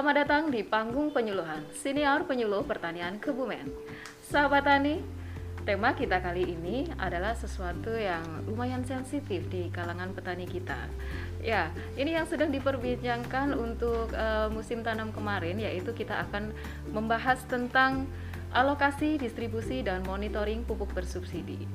Selamat 0.00 0.24
datang 0.24 0.48
di 0.48 0.64
panggung 0.64 1.12
penyuluhan 1.12 1.60
Senior 1.76 2.24
Penyuluh 2.24 2.64
Pertanian 2.64 3.20
Kebumen. 3.20 3.68
Sahabat 4.24 4.64
Tani, 4.64 4.96
tema 5.68 5.92
kita 5.92 6.24
kali 6.24 6.56
ini 6.56 6.88
adalah 6.96 7.36
sesuatu 7.36 7.92
yang 7.92 8.48
lumayan 8.48 8.80
sensitif 8.80 9.44
di 9.52 9.68
kalangan 9.68 10.16
petani 10.16 10.48
kita. 10.48 10.88
Ya, 11.44 11.68
ini 12.00 12.16
yang 12.16 12.24
sedang 12.24 12.48
diperbincangkan 12.48 13.52
untuk 13.52 14.08
uh, 14.16 14.48
musim 14.48 14.80
tanam 14.80 15.12
kemarin 15.12 15.60
yaitu 15.60 15.92
kita 15.92 16.16
akan 16.24 16.56
membahas 16.96 17.44
tentang 17.44 18.08
alokasi, 18.56 19.20
distribusi 19.20 19.84
dan 19.84 20.00
monitoring 20.08 20.64
pupuk 20.64 20.96
bersubsidi. 20.96 21.68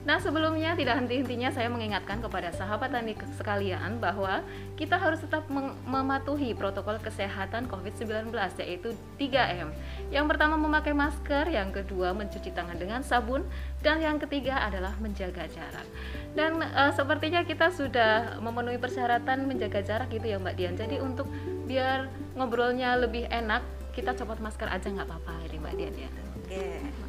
Nah, 0.00 0.16
sebelumnya 0.16 0.72
tidak 0.72 0.96
henti-hentinya 0.96 1.52
saya 1.52 1.68
mengingatkan 1.68 2.24
kepada 2.24 2.48
sahabat 2.56 2.88
tani 2.88 3.12
sekalian 3.36 4.00
bahwa 4.00 4.40
kita 4.80 4.96
harus 4.96 5.20
tetap 5.20 5.44
mematuhi 5.84 6.56
protokol 6.56 6.96
kesehatan 7.04 7.68
COVID-19 7.68 8.32
yaitu 8.64 8.96
3M. 9.20 9.68
Yang 10.08 10.26
pertama 10.32 10.56
memakai 10.56 10.96
masker, 10.96 11.52
yang 11.52 11.68
kedua 11.68 12.16
mencuci 12.16 12.48
tangan 12.56 12.80
dengan 12.80 13.04
sabun, 13.04 13.44
dan 13.84 14.00
yang 14.00 14.16
ketiga 14.16 14.64
adalah 14.64 14.96
menjaga 15.04 15.44
jarak. 15.52 15.84
Dan 16.32 16.64
uh, 16.64 16.92
sepertinya 16.96 17.44
kita 17.44 17.68
sudah 17.68 18.40
memenuhi 18.40 18.80
persyaratan 18.80 19.44
menjaga 19.44 19.84
jarak 19.84 20.08
gitu 20.08 20.32
ya 20.32 20.40
Mbak 20.40 20.54
Dian. 20.56 20.74
Jadi 20.80 20.96
untuk 20.96 21.28
biar 21.68 22.08
ngobrolnya 22.40 22.96
lebih 22.96 23.28
enak, 23.28 23.60
kita 23.92 24.16
copot 24.16 24.40
masker 24.40 24.70
aja 24.70 24.88
nggak 24.88 25.04
apa-apa 25.04 25.44
ini 25.44 25.56
Mbak 25.60 25.74
Dian 25.76 25.94
ya. 26.08 26.10
Oke. 26.40 26.99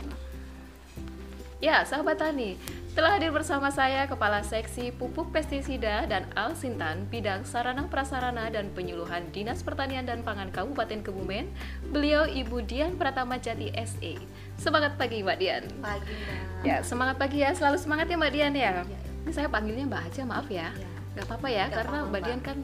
Ya, 1.61 1.85
sahabat 1.85 2.17
tani, 2.17 2.57
telah 2.97 3.21
hadir 3.21 3.29
bersama 3.29 3.69
saya 3.69 4.09
Kepala 4.09 4.41
Seksi 4.41 4.89
Pupuk 4.89 5.29
Pestisida 5.29 6.09
dan 6.09 6.25
Alsintan 6.33 7.05
Bidang 7.05 7.45
Sarana 7.45 7.85
Prasarana 7.85 8.49
dan 8.49 8.73
Penyuluhan 8.73 9.29
Dinas 9.29 9.61
Pertanian 9.61 10.01
dan 10.09 10.25
Pangan 10.25 10.49
Kabupaten 10.49 11.05
Kebumen 11.05 11.53
Beliau 11.93 12.25
Ibu 12.25 12.65
Dian 12.65 12.97
Pratama 12.97 13.37
Jati 13.37 13.69
SE 13.77 14.17
Semangat 14.57 14.97
pagi 14.97 15.21
Mbak 15.21 15.37
Dian 15.37 15.63
Pagi 15.85 16.09
Mbak 16.17 16.65
Ya 16.65 16.81
semangat 16.81 17.21
pagi 17.21 17.45
ya, 17.45 17.53
selalu 17.53 17.77
semangat 17.77 18.09
ya 18.09 18.17
Mbak 18.17 18.31
Dian 18.33 18.53
ya, 18.57 18.81
ya. 18.81 18.99
Ini 19.21 19.29
saya 19.29 19.45
panggilnya 19.45 19.85
Mbak 19.85 20.01
aja 20.01 20.21
maaf 20.25 20.49
ya, 20.49 20.73
ya. 20.73 20.89
Gak 21.13 21.25
apa-apa 21.29 21.45
ya, 21.45 21.65
Gak 21.69 21.77
karena 21.77 21.93
apa 21.93 22.01
-apa. 22.01 22.09
Mbak 22.09 22.21
Dian 22.25 22.41
kan 22.41 22.57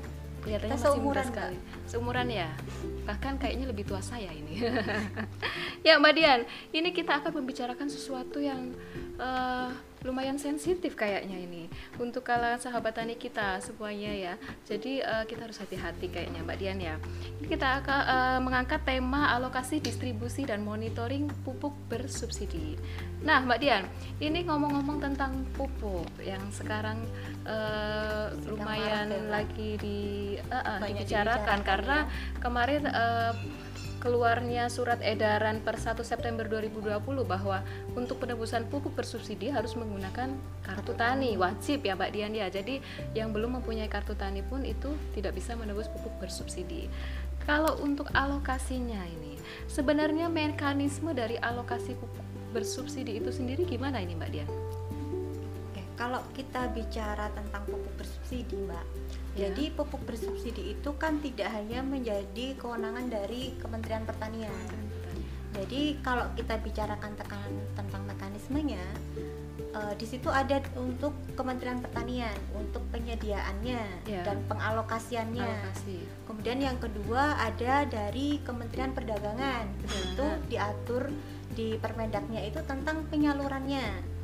kelihatannya 0.47 0.79
masih 0.79 1.03
muda 1.03 1.21
sekali. 1.27 1.57
Seumuran 1.83 2.27
ya, 2.31 2.47
bahkan 3.03 3.35
kayaknya 3.35 3.67
lebih 3.67 3.83
tua 3.83 3.99
saya 3.99 4.31
ini. 4.31 4.63
Ya 5.85 5.95
Mbak 5.95 6.13
Dian, 6.19 6.41
ini 6.75 6.91
kita 6.91 7.23
akan 7.23 7.31
membicarakan 7.39 7.87
sesuatu 7.87 8.43
yang 8.43 8.75
uh, 9.15 9.71
lumayan 10.05 10.37
sensitif 10.37 10.93
kayaknya 10.93 11.37
ini 11.37 11.69
untuk 11.97 12.21
kalangan 12.21 12.61
sahabat 12.61 12.97
tani 12.97 13.17
kita 13.17 13.57
semuanya 13.63 14.13
ya. 14.13 14.33
Jadi 14.67 15.01
uh, 15.01 15.25
kita 15.25 15.49
harus 15.49 15.57
hati-hati 15.57 16.11
kayaknya 16.13 16.45
Mbak 16.45 16.57
Dian 16.61 16.79
ya. 16.81 16.95
Ini 17.41 17.47
kita 17.49 17.81
akan 17.81 18.01
uh, 18.05 18.39
mengangkat 18.43 18.81
tema 18.85 19.33
alokasi, 19.33 19.81
distribusi 19.81 20.45
dan 20.45 20.61
monitoring 20.61 21.29
pupuk 21.41 21.73
bersubsidi. 21.89 22.77
Nah 23.25 23.41
Mbak 23.41 23.59
Dian, 23.59 23.83
ini 24.21 24.45
ngomong-ngomong 24.45 25.01
tentang 25.01 25.45
pupuk 25.57 26.05
yang 26.21 26.41
sekarang 26.53 27.01
uh, 27.49 28.29
lumayan 28.45 29.09
lagi 29.33 29.77
di 29.81 29.99
uh, 30.53 30.55
uh, 30.55 30.79
dibicarakan 30.85 31.59
karena 31.65 31.97
ya. 32.05 32.39
kemarin 32.39 32.83
uh, 32.85 33.33
keluarnya 33.97 34.69
surat 34.69 35.01
edaran 35.01 35.61
per 35.61 35.81
1 35.81 35.99
September 36.05 36.45
2020 36.45 37.01
bahwa 37.25 37.65
untuk 37.97 38.21
penebusan 38.21 38.69
pupuk 38.69 38.93
bersubsidi 38.93 39.49
harus 39.49 39.73
menggunakan 39.73 40.33
kartu 40.61 40.93
tani 40.93 41.33
wajib 41.35 41.81
ya 41.81 41.97
Mbak 41.97 42.11
Dian 42.13 42.33
ya. 42.33 42.47
Jadi 42.47 42.79
yang 43.17 43.33
belum 43.33 43.61
mempunyai 43.61 43.89
kartu 43.89 44.13
tani 44.13 44.45
pun 44.45 44.61
itu 44.63 44.93
tidak 45.17 45.33
bisa 45.35 45.57
menebus 45.57 45.89
pupuk 45.89 46.13
bersubsidi. 46.21 46.89
Kalau 47.47 47.79
untuk 47.79 48.11
alokasinya 48.11 49.01
ini, 49.07 49.39
sebenarnya 49.71 50.27
mekanisme 50.27 51.15
dari 51.15 51.39
alokasi 51.39 51.95
pupuk 51.95 52.25
bersubsidi 52.51 53.19
itu 53.19 53.31
sendiri 53.31 53.63
gimana 53.63 54.03
ini 54.03 54.13
Mbak 54.19 54.29
Dian? 54.31 54.49
Oke, 55.71 55.83
kalau 55.95 56.19
kita 56.35 56.67
bicara 56.75 57.31
tentang 57.31 57.63
pupuk 57.67 57.93
bersubsidi 57.95 58.55
Mbak, 58.55 58.85
Ya. 59.37 59.53
Jadi 59.53 59.69
pupuk 59.77 60.01
bersubsidi 60.09 60.73
itu 60.73 60.89
kan 60.97 61.21
tidak 61.21 61.53
hanya 61.53 61.85
menjadi 61.85 62.57
kewenangan 62.57 63.05
dari 63.05 63.53
Kementerian 63.61 64.03
Pertanian. 64.03 64.65
Jadi 65.53 66.01
kalau 66.01 66.25
kita 66.33 66.57
bicarakan 66.61 67.13
tekanan 67.17 67.53
tentang 67.73 68.01
mekanismenya, 68.05 68.81
uh, 69.73 69.93
di 69.97 70.05
situ 70.05 70.29
ada 70.29 70.61
untuk 70.77 71.13
Kementerian 71.37 71.81
Pertanian 71.81 72.33
untuk 72.53 72.81
penyediaannya 72.89 73.81
ya. 74.05 74.21
dan 74.25 74.41
pengalokasiannya. 74.49 75.45
Alokasi. 75.45 75.97
Kemudian 76.25 76.59
yang 76.61 76.77
kedua 76.81 77.37
ada 77.41 77.85
dari 77.85 78.41
Kementerian 78.41 78.93
Perdagangan, 78.93 79.65
itu 79.85 80.27
diatur 80.49 81.13
di 81.53 81.77
Permendaknya 81.77 82.45
itu 82.45 82.61
tentang 82.65 83.05
penyalurannya 83.09 84.16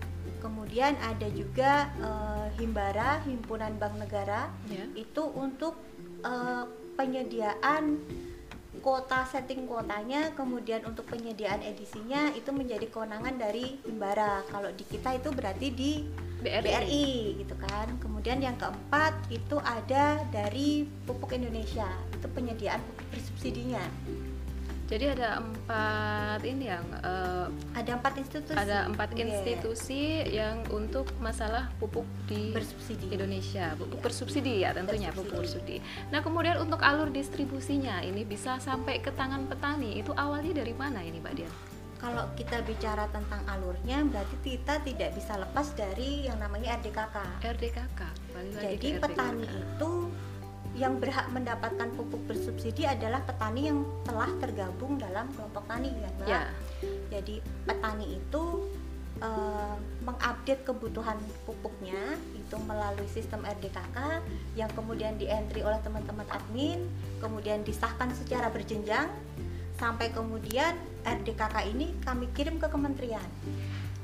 kemudian 0.43 0.99
ada 0.99 1.27
juga 1.31 1.87
uh, 2.03 2.51
himbara 2.59 3.23
himpunan 3.23 3.79
bank 3.79 3.95
negara. 3.95 4.51
Yeah. 4.67 5.07
itu 5.07 5.23
untuk 5.31 5.79
uh, 6.27 6.67
penyediaan 6.99 8.03
kota 8.83 9.23
setting 9.23 9.63
kuotanya 9.63 10.35
kemudian 10.35 10.83
untuk 10.83 11.07
penyediaan 11.07 11.63
edisinya 11.63 12.35
itu 12.35 12.51
menjadi 12.51 12.91
kewenangan 12.91 13.39
dari 13.39 13.79
himbara. 13.87 14.43
Kalau 14.51 14.67
di 14.75 14.83
kita 14.83 15.15
itu 15.15 15.31
berarti 15.31 15.67
di 15.71 15.91
BRI. 16.43 16.59
BRI 16.59 17.11
gitu 17.39 17.55
kan. 17.55 17.87
Kemudian 18.03 18.43
yang 18.43 18.59
keempat 18.59 19.15
itu 19.31 19.55
ada 19.63 20.19
dari 20.27 20.83
pupuk 21.07 21.31
Indonesia. 21.31 21.87
Itu 22.11 22.27
penyediaan 22.27 22.83
pupuk 22.83 23.07
bersubsidinya 23.15 23.83
jadi 24.83 25.15
ada 25.15 25.39
empat 25.39 26.43
ini 26.43 26.67
yang 26.67 26.85
uh, 27.01 27.47
ada 27.73 27.91
empat 27.95 28.13
institusi. 28.19 28.57
Ada 28.57 28.91
empat 28.91 29.15
yeah. 29.15 29.23
institusi 29.23 30.03
yang 30.27 30.67
untuk 30.69 31.07
masalah 31.23 31.71
pupuk 31.79 32.03
di 32.27 32.51
bersubsidi 32.51 33.07
Indonesia, 33.15 33.73
pupuk 33.79 33.99
yeah. 33.99 34.05
bersubsidi 34.05 34.53
ya 34.67 34.69
tentunya 34.75 35.09
bersubsidi. 35.09 35.29
pupuk 35.31 35.39
bersubsidi. 35.39 35.77
Nah 36.11 36.19
kemudian 36.19 36.59
untuk 36.59 36.83
alur 36.83 37.07
distribusinya 37.09 38.03
ini 38.03 38.27
bisa 38.27 38.59
sampai 38.59 38.99
ke 38.99 39.15
tangan 39.15 39.47
petani 39.47 40.03
itu 40.03 40.11
awalnya 40.19 40.61
dari 40.61 40.75
mana 40.75 40.99
ini 40.99 41.23
Mbak 41.23 41.33
Dian? 41.39 41.53
Kalau 42.03 42.27
kita 42.35 42.59
bicara 42.67 43.07
tentang 43.15 43.39
alurnya, 43.47 44.03
berarti 44.03 44.35
kita 44.43 44.83
tidak 44.83 45.15
bisa 45.15 45.39
lepas 45.39 45.71
dari 45.71 46.27
yang 46.27 46.35
namanya 46.35 46.75
RDKK. 46.83 47.15
RDKK. 47.39 48.01
Jadi 48.59 48.99
RDKK. 48.99 49.03
petani 49.07 49.47
itu 49.47 50.11
yang 50.73 50.97
berhak 50.97 51.29
mendapatkan 51.29 51.89
pupuk 51.93 52.21
bersubsidi 52.25 52.89
adalah 52.89 53.21
petani 53.21 53.69
yang 53.69 53.85
telah 54.09 54.29
tergabung 54.41 54.97
dalam 54.97 55.29
kelompok 55.37 55.63
tani 55.69 55.93
ya 55.93 56.09
Mbak. 56.17 56.27
Yeah. 56.27 56.47
Jadi 57.13 57.35
petani 57.69 58.17
itu 58.17 58.43
uh, 59.21 59.77
mengupdate 60.01 60.65
kebutuhan 60.65 61.21
pupuknya 61.45 62.17
itu 62.33 62.55
melalui 62.65 63.05
sistem 63.05 63.45
RDKK 63.45 64.25
yang 64.57 64.69
kemudian 64.73 65.13
di-entry 65.21 65.61
oleh 65.61 65.77
teman-teman 65.85 66.25
admin, 66.33 66.89
kemudian 67.21 67.61
disahkan 67.61 68.09
secara 68.17 68.49
berjenjang 68.49 69.13
sampai 69.77 70.09
kemudian 70.09 70.73
RDKK 71.05 71.69
ini 71.69 71.93
kami 72.01 72.29
kirim 72.33 72.57
ke 72.57 72.65
kementerian 72.69 73.25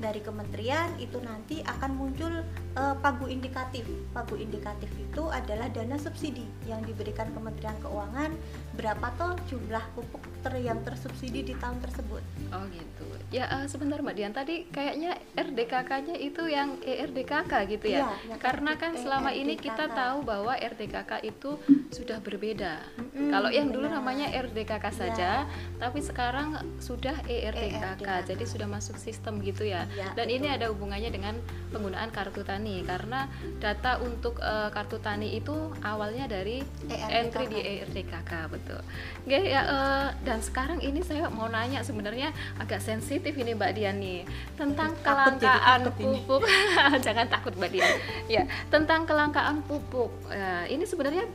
dari 0.00 0.24
kementerian 0.24 0.96
itu 0.96 1.20
nanti 1.20 1.60
akan 1.60 1.92
muncul 1.92 2.32
uh, 2.76 2.94
pagu 2.98 3.26
indikatif. 3.26 3.86
Pagu 4.14 4.34
indikatif 4.38 4.90
itu 4.98 5.22
adalah 5.30 5.66
dana 5.70 5.96
subsidi 5.98 6.44
yang 6.66 6.82
diberikan 6.86 7.30
Kementerian 7.34 7.74
Keuangan 7.82 8.34
berapa 8.78 9.06
toh 9.18 9.34
jumlah 9.50 9.82
pupuk 9.96 10.22
ter 10.40 10.56
yang 10.62 10.80
tersubsidi 10.86 11.42
di 11.42 11.54
tahun 11.58 11.82
tersebut. 11.82 12.22
Oh 12.54 12.64
gitu. 12.70 13.06
Ya 13.30 13.46
uh, 13.50 13.66
sebentar 13.66 14.00
Mbak 14.00 14.14
Dian 14.16 14.32
tadi 14.34 14.66
kayaknya 14.70 15.18
RDKK-nya 15.36 16.16
itu 16.16 16.42
yang 16.48 16.78
ERDKK 16.82 17.52
gitu 17.70 17.86
ya. 17.90 18.10
ya 18.26 18.36
Karena 18.40 18.74
kan 18.78 18.96
selama 18.96 19.30
ini 19.34 19.58
kita 19.58 19.90
tahu 19.90 20.24
bahwa 20.24 20.54
RDKK 20.56 21.22
itu 21.26 21.60
sudah 21.90 22.22
berbeda. 22.22 22.80
Mm-hmm, 22.96 23.28
Kalau 23.30 23.50
yang 23.50 23.68
dulu 23.68 23.86
namanya 23.90 24.30
RDKK 24.30 24.86
iya. 24.86 24.90
saja, 24.94 25.30
ya. 25.44 25.48
tapi 25.78 26.00
sekarang 26.00 26.56
sudah 26.78 27.14
ERDKK, 27.26 28.00
ERDKK. 28.00 28.08
Jadi 28.34 28.44
sudah 28.46 28.68
masuk 28.70 28.96
sistem 28.96 29.42
gitu 29.42 29.66
ya. 29.66 29.84
ya 29.92 30.14
Dan 30.14 30.30
betul. 30.30 30.36
ini 30.40 30.46
ada 30.48 30.66
hubungannya 30.72 31.10
dengan 31.12 31.34
penggunaan 31.74 32.08
kartu 32.14 32.42
tani 32.46 32.69
karena 32.86 33.26
data 33.58 33.98
untuk 34.00 34.38
uh, 34.40 34.70
kartu 34.70 34.98
tani 35.02 35.36
itu 35.36 35.52
awalnya 35.82 36.30
dari 36.30 36.62
ERDKK. 36.86 37.10
entry 37.10 37.44
di 37.50 37.60
ERDKK 37.60 38.32
betul. 38.50 38.80
Oke 39.26 39.38
ya 39.50 39.62
uh, 39.66 40.08
dan 40.22 40.38
sekarang 40.40 40.78
ini 40.80 41.02
saya 41.02 41.28
mau 41.28 41.50
nanya 41.50 41.82
sebenarnya 41.82 42.30
agak 42.56 42.80
sensitif 42.80 43.34
ini 43.34 43.54
Mbak 43.58 43.72
Dian 43.76 43.96
nih 43.98 44.22
tentang 44.54 44.94
kelangkaan 45.02 45.90
pupuk. 45.94 46.42
Jangan 47.06 47.26
takut 47.26 47.52
Mbak 47.58 47.70
Dian. 47.70 47.92
ya, 48.30 48.42
tentang 48.70 49.04
kelangkaan 49.04 49.62
pupuk. 49.66 50.10
Uh, 50.30 50.64
ini 50.70 50.86
sebenarnya 50.86 51.26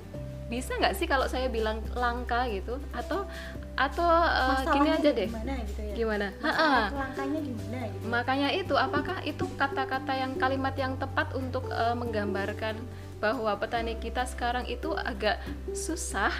bisa 0.46 0.78
nggak 0.78 0.94
sih 0.94 1.10
kalau 1.10 1.26
saya 1.26 1.50
bilang 1.50 1.82
langka 1.98 2.46
gitu 2.54 2.78
atau 2.94 3.26
atau 3.76 4.08
uh, 4.08 4.64
gini 4.72 4.90
aja 4.90 5.10
deh. 5.12 5.28
gimana 5.28 5.54
gitu 5.68 5.82
ya? 5.84 5.94
Gimana? 5.96 6.28
Langkanya 6.96 7.40
gimana 7.44 7.80
gitu? 7.92 8.06
Makanya 8.08 8.50
itu 8.56 8.76
apakah 8.80 9.18
itu 9.28 9.46
kata-kata 9.60 10.14
yang 10.16 10.32
kalimat 10.40 10.76
yang 10.80 10.96
tepat 10.96 11.36
untuk 11.36 11.68
uh, 11.72 11.92
menggambarkan 11.92 12.80
bahwa 13.20 13.52
petani 13.60 14.00
kita 14.00 14.24
sekarang 14.28 14.68
itu 14.68 14.92
agak 14.96 15.40
susah 15.76 16.32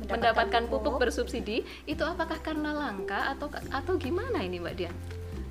mendapatkan, 0.00 0.08
mendapatkan 0.08 0.62
pupuk. 0.68 0.96
pupuk? 0.96 1.00
bersubsidi? 1.04 1.64
Itu 1.84 2.04
apakah 2.08 2.40
karena 2.40 2.72
langka 2.72 3.36
atau 3.36 3.52
atau 3.68 3.94
gimana 4.00 4.40
ini 4.40 4.56
Mbak 4.60 4.74
Dian? 4.76 4.96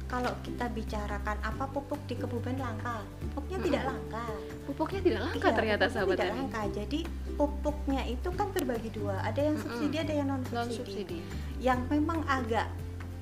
Kalau 0.09 0.33
kita 0.41 0.65
bicarakan 0.73 1.37
apa 1.45 1.69
pupuk 1.69 2.01
di 2.09 2.17
kebumen 2.17 2.57
langka, 2.57 3.05
pupuknya 3.29 3.57
hmm. 3.61 3.65
tidak 3.69 3.83
langka. 3.85 4.25
Pupuknya 4.65 4.99
tidak 5.05 5.21
langka 5.21 5.47
iya, 5.47 5.57
ternyata 5.61 5.85
sahabat 5.85 6.15
tidak 6.17 6.33
langka. 6.33 6.61
Jadi 6.73 6.99
pupuknya 7.37 8.01
itu 8.09 8.29
kan 8.33 8.47
terbagi 8.49 8.89
dua, 8.89 9.21
ada 9.21 9.37
yang 9.37 9.55
subsidi, 9.61 9.95
hmm. 10.01 10.05
ada 10.09 10.13
yang 10.17 10.27
non 10.27 10.41
subsidi. 10.41 10.57
non 10.57 10.69
subsidi. 10.73 11.19
Yang 11.61 11.79
memang 11.93 12.19
agak 12.25 12.67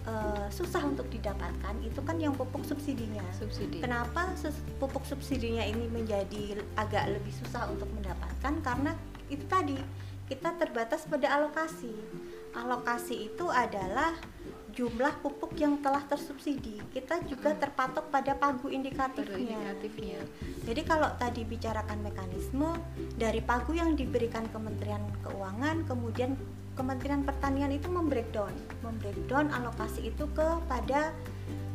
uh, 0.07 0.47
susah 0.47 0.81
untuk 0.87 1.11
didapatkan 1.11 1.75
itu 1.83 1.99
kan 2.07 2.15
yang 2.17 2.31
pupuk 2.31 2.63
subsidinya. 2.63 3.23
Subsidi. 3.35 3.83
Kenapa 3.83 4.31
pupuk 4.79 5.03
subsidinya 5.03 5.67
ini 5.67 5.91
menjadi 5.91 6.63
agak 6.79 7.11
lebih 7.19 7.35
susah 7.35 7.67
untuk 7.67 7.91
mendapatkan? 7.91 8.53
Karena 8.63 8.95
itu 9.27 9.43
tadi 9.51 9.75
kita 10.31 10.55
terbatas 10.55 11.03
pada 11.03 11.35
alokasi. 11.35 11.91
Alokasi 12.55 13.27
itu 13.27 13.45
adalah 13.51 14.15
jumlah 14.77 15.09
pupuk 15.25 15.57
yang 15.57 15.81
telah 15.81 16.05
tersubsidi 16.05 16.77
kita 16.93 17.17
juga 17.25 17.57
hmm. 17.57 17.59
terpatok 17.65 18.13
pada 18.13 18.37
pagu 18.37 18.69
indikatifnya. 18.69 19.57
indikatifnya. 19.57 20.21
Jadi 20.69 20.81
kalau 20.85 21.09
tadi 21.17 21.41
bicarakan 21.41 22.05
mekanisme 22.05 22.77
dari 23.17 23.41
pagu 23.41 23.73
yang 23.73 23.97
diberikan 23.97 24.45
Kementerian 24.53 25.01
Keuangan, 25.25 25.89
kemudian 25.89 26.37
Kementerian 26.77 27.25
Pertanian 27.25 27.73
itu 27.73 27.89
membreakdown, 27.89 28.53
membreakdown 28.85 29.49
alokasi 29.49 30.13
itu 30.13 30.29
kepada 30.37 31.09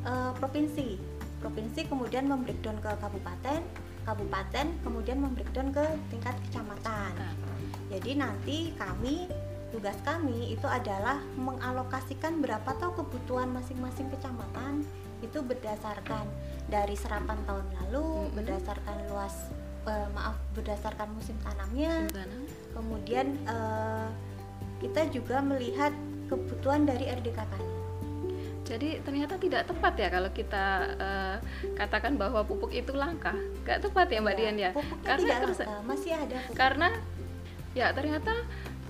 uh, 0.07 0.31
provinsi, 0.39 0.95
provinsi 1.43 1.91
kemudian 1.91 2.31
membreakdown 2.31 2.79
ke 2.79 2.91
kabupaten, 3.03 3.61
kabupaten 4.07 4.67
kemudian 4.87 5.19
membreakdown 5.19 5.75
ke 5.75 5.85
tingkat 6.07 6.39
kecamatan. 6.47 7.19
Jadi 7.91 8.11
nanti 8.15 8.71
kami 8.79 9.27
tugas 9.73 9.97
kami 10.05 10.53
itu 10.53 10.69
adalah 10.69 11.19
mengalokasikan 11.41 12.45
berapa 12.45 12.77
toh 12.77 12.93
kebutuhan 12.93 13.49
masing-masing 13.51 14.13
kecamatan 14.13 14.85
itu 15.25 15.41
berdasarkan 15.41 16.29
dari 16.69 16.93
serapan 16.93 17.41
tahun 17.49 17.67
lalu 17.81 18.05
hmm. 18.05 18.33
berdasarkan 18.37 18.97
luas 19.09 19.35
uh, 19.89 20.09
maaf 20.13 20.37
berdasarkan 20.53 21.09
musim 21.17 21.35
tanamnya 21.41 22.05
musim 22.13 22.45
kemudian 22.77 23.27
uh, 23.49 24.13
kita 24.85 25.09
juga 25.09 25.41
melihat 25.41 25.95
kebutuhan 26.29 26.85
dari 26.85 27.09
RDKK-nya 27.09 27.83
jadi 28.63 29.03
ternyata 29.03 29.37
tidak 29.43 29.67
tepat 29.67 29.95
ya 29.99 30.09
kalau 30.09 30.31
kita 30.31 30.65
uh, 30.97 31.37
katakan 31.75 32.15
bahwa 32.15 32.47
pupuk 32.47 32.71
itu 32.71 32.95
langka, 32.95 33.35
nggak 33.67 33.83
tepat 33.83 34.07
ya 34.07 34.19
Mbak 34.23 34.33
ya, 34.33 34.39
Dian 34.39 34.57
ya? 34.57 34.71
Karena 35.03 35.19
tidak 35.27 35.41
langka, 35.43 35.83
masih 35.83 36.13
ada. 36.15 36.39
Pupuk. 36.39 36.57
Karena 36.57 36.89
ya 37.75 37.87
ternyata 37.91 38.33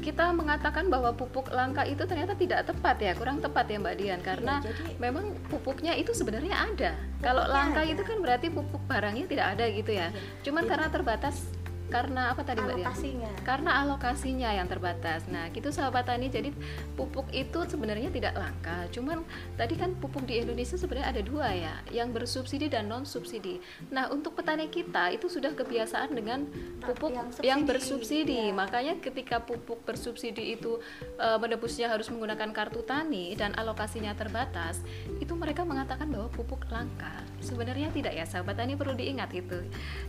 kita 0.03 0.35
mengatakan 0.35 0.91
bahwa 0.91 1.15
pupuk 1.15 1.49
langka 1.55 1.87
itu 1.87 2.03
ternyata 2.03 2.35
tidak 2.35 2.67
tepat 2.67 2.99
ya, 2.99 3.13
kurang 3.15 3.39
tepat 3.39 3.71
ya 3.71 3.79
Mbak 3.79 3.95
Dian 3.95 4.21
karena 4.21 4.59
iya, 4.61 4.75
jadi, 4.75 4.85
memang 4.99 5.25
pupuknya 5.47 5.95
itu 5.95 6.11
sebenarnya 6.11 6.59
ada. 6.59 6.99
Kalau 7.23 7.47
langka 7.47 7.87
ada. 7.87 7.93
itu 7.95 8.03
kan 8.03 8.19
berarti 8.19 8.51
pupuk 8.51 8.83
barangnya 8.91 9.31
tidak 9.31 9.47
ada 9.55 9.65
gitu 9.71 9.95
ya. 9.95 10.11
Iya. 10.11 10.43
Cuman 10.43 10.67
karena 10.67 10.91
terbatas 10.91 11.47
karena 11.93 12.33
apa 12.33 12.43
tadi 12.43 12.65
mbak 12.65 12.81
alokasinya. 12.81 13.31
Karena 13.45 13.71
alokasinya 13.85 14.51
yang 14.57 14.67
terbatas. 14.67 15.29
Nah 15.29 15.53
gitu 15.53 15.69
sahabat 15.69 16.09
tani. 16.09 16.33
Jadi 16.33 16.51
pupuk 16.97 17.29
itu 17.37 17.69
sebenarnya 17.69 18.09
tidak 18.09 18.33
langka. 18.35 18.89
Cuman 18.89 19.21
tadi 19.61 19.77
kan 19.77 19.93
pupuk 20.01 20.25
di 20.25 20.41
Indonesia 20.41 20.81
sebenarnya 20.81 21.13
ada 21.13 21.23
dua 21.23 21.53
ya 21.53 21.75
yang 21.93 22.11
bersubsidi 22.11 22.73
dan 22.73 22.89
non 22.89 23.05
subsidi 23.05 23.61
nah 23.93 24.09
untuk 24.09 24.39
petani 24.39 24.71
kita 24.71 25.13
itu 25.13 25.29
sudah 25.29 25.53
kebiasaan 25.53 26.15
dengan 26.17 26.49
pupuk 26.81 27.13
yang, 27.13 27.29
yang 27.45 27.61
bersubsidi. 27.67 28.51
Ya. 28.51 28.55
makanya 28.55 28.99
ketika 28.99 29.43
pupuk 29.43 29.85
bersubsidi 29.85 30.57
itu 30.57 30.81
e, 31.21 31.29
menebusnya 31.39 31.93
harus 31.93 32.09
menggunakan 32.09 32.51
kartu 32.51 32.81
tani 32.83 33.37
dan 33.37 33.53
alokasinya 33.55 34.17
terbatas 34.17 34.81
itu 35.21 35.33
mereka 35.37 35.63
mengatakan 35.63 36.09
bahwa 36.11 36.29
pupuk 36.33 36.67
langka. 36.73 37.23
Sebenarnya 37.43 37.91
tidak 37.91 38.15
ya 38.15 38.23
sahabat 38.23 38.55
tani? 38.55 38.79
Perlu 38.79 38.95
diingat 38.95 39.35
itu. 39.35 39.59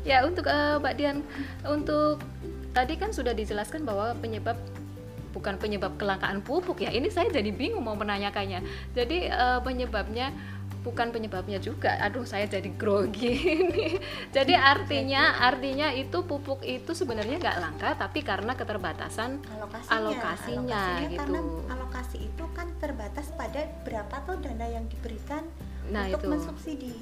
Ya 0.06 0.22
untuk 0.26 0.46
e, 0.46 0.58
Mbak 0.80 0.94
Dian 0.98 1.18
untuk 1.74 2.22
tadi 2.74 2.98
kan 2.98 3.10
sudah 3.14 3.34
dijelaskan 3.34 3.86
bahwa 3.86 4.14
penyebab 4.18 4.58
bukan 5.34 5.58
penyebab 5.58 5.98
kelangkaan 5.98 6.46
pupuk 6.46 6.86
ya. 6.86 6.94
Ini 6.94 7.10
saya 7.10 7.34
jadi 7.34 7.50
bingung 7.50 7.82
mau 7.82 7.98
menanyakannya. 7.98 8.62
Jadi 8.94 9.34
uh, 9.34 9.60
penyebabnya 9.66 10.30
bukan 10.86 11.10
penyebabnya 11.10 11.58
juga. 11.58 11.98
Aduh, 12.04 12.28
saya 12.28 12.46
jadi 12.46 12.70
grogi 12.76 13.34
ini. 13.58 13.98
jadi 14.30 14.54
artinya 14.60 15.42
artinya 15.42 15.90
itu 15.96 16.22
pupuk 16.22 16.62
itu 16.62 16.92
sebenarnya 16.94 17.40
nggak 17.40 17.58
langka 17.58 17.90
tapi 17.98 18.22
karena 18.22 18.54
keterbatasan 18.54 19.42
alokasinya, 19.58 19.96
alokasinya, 19.98 20.84
alokasinya 20.84 21.10
gitu. 21.10 21.20
Karena 21.24 21.40
alokasi 21.74 22.18
itu 22.30 22.46
kan 22.54 22.68
terbatas 22.78 23.32
pada 23.34 23.66
berapa 23.88 24.16
tuh 24.28 24.38
dana 24.44 24.68
yang 24.70 24.86
diberikan 24.92 25.48
nah, 25.90 26.06
untuk 26.06 26.22
itu. 26.22 26.30
mensubsidi 26.30 26.94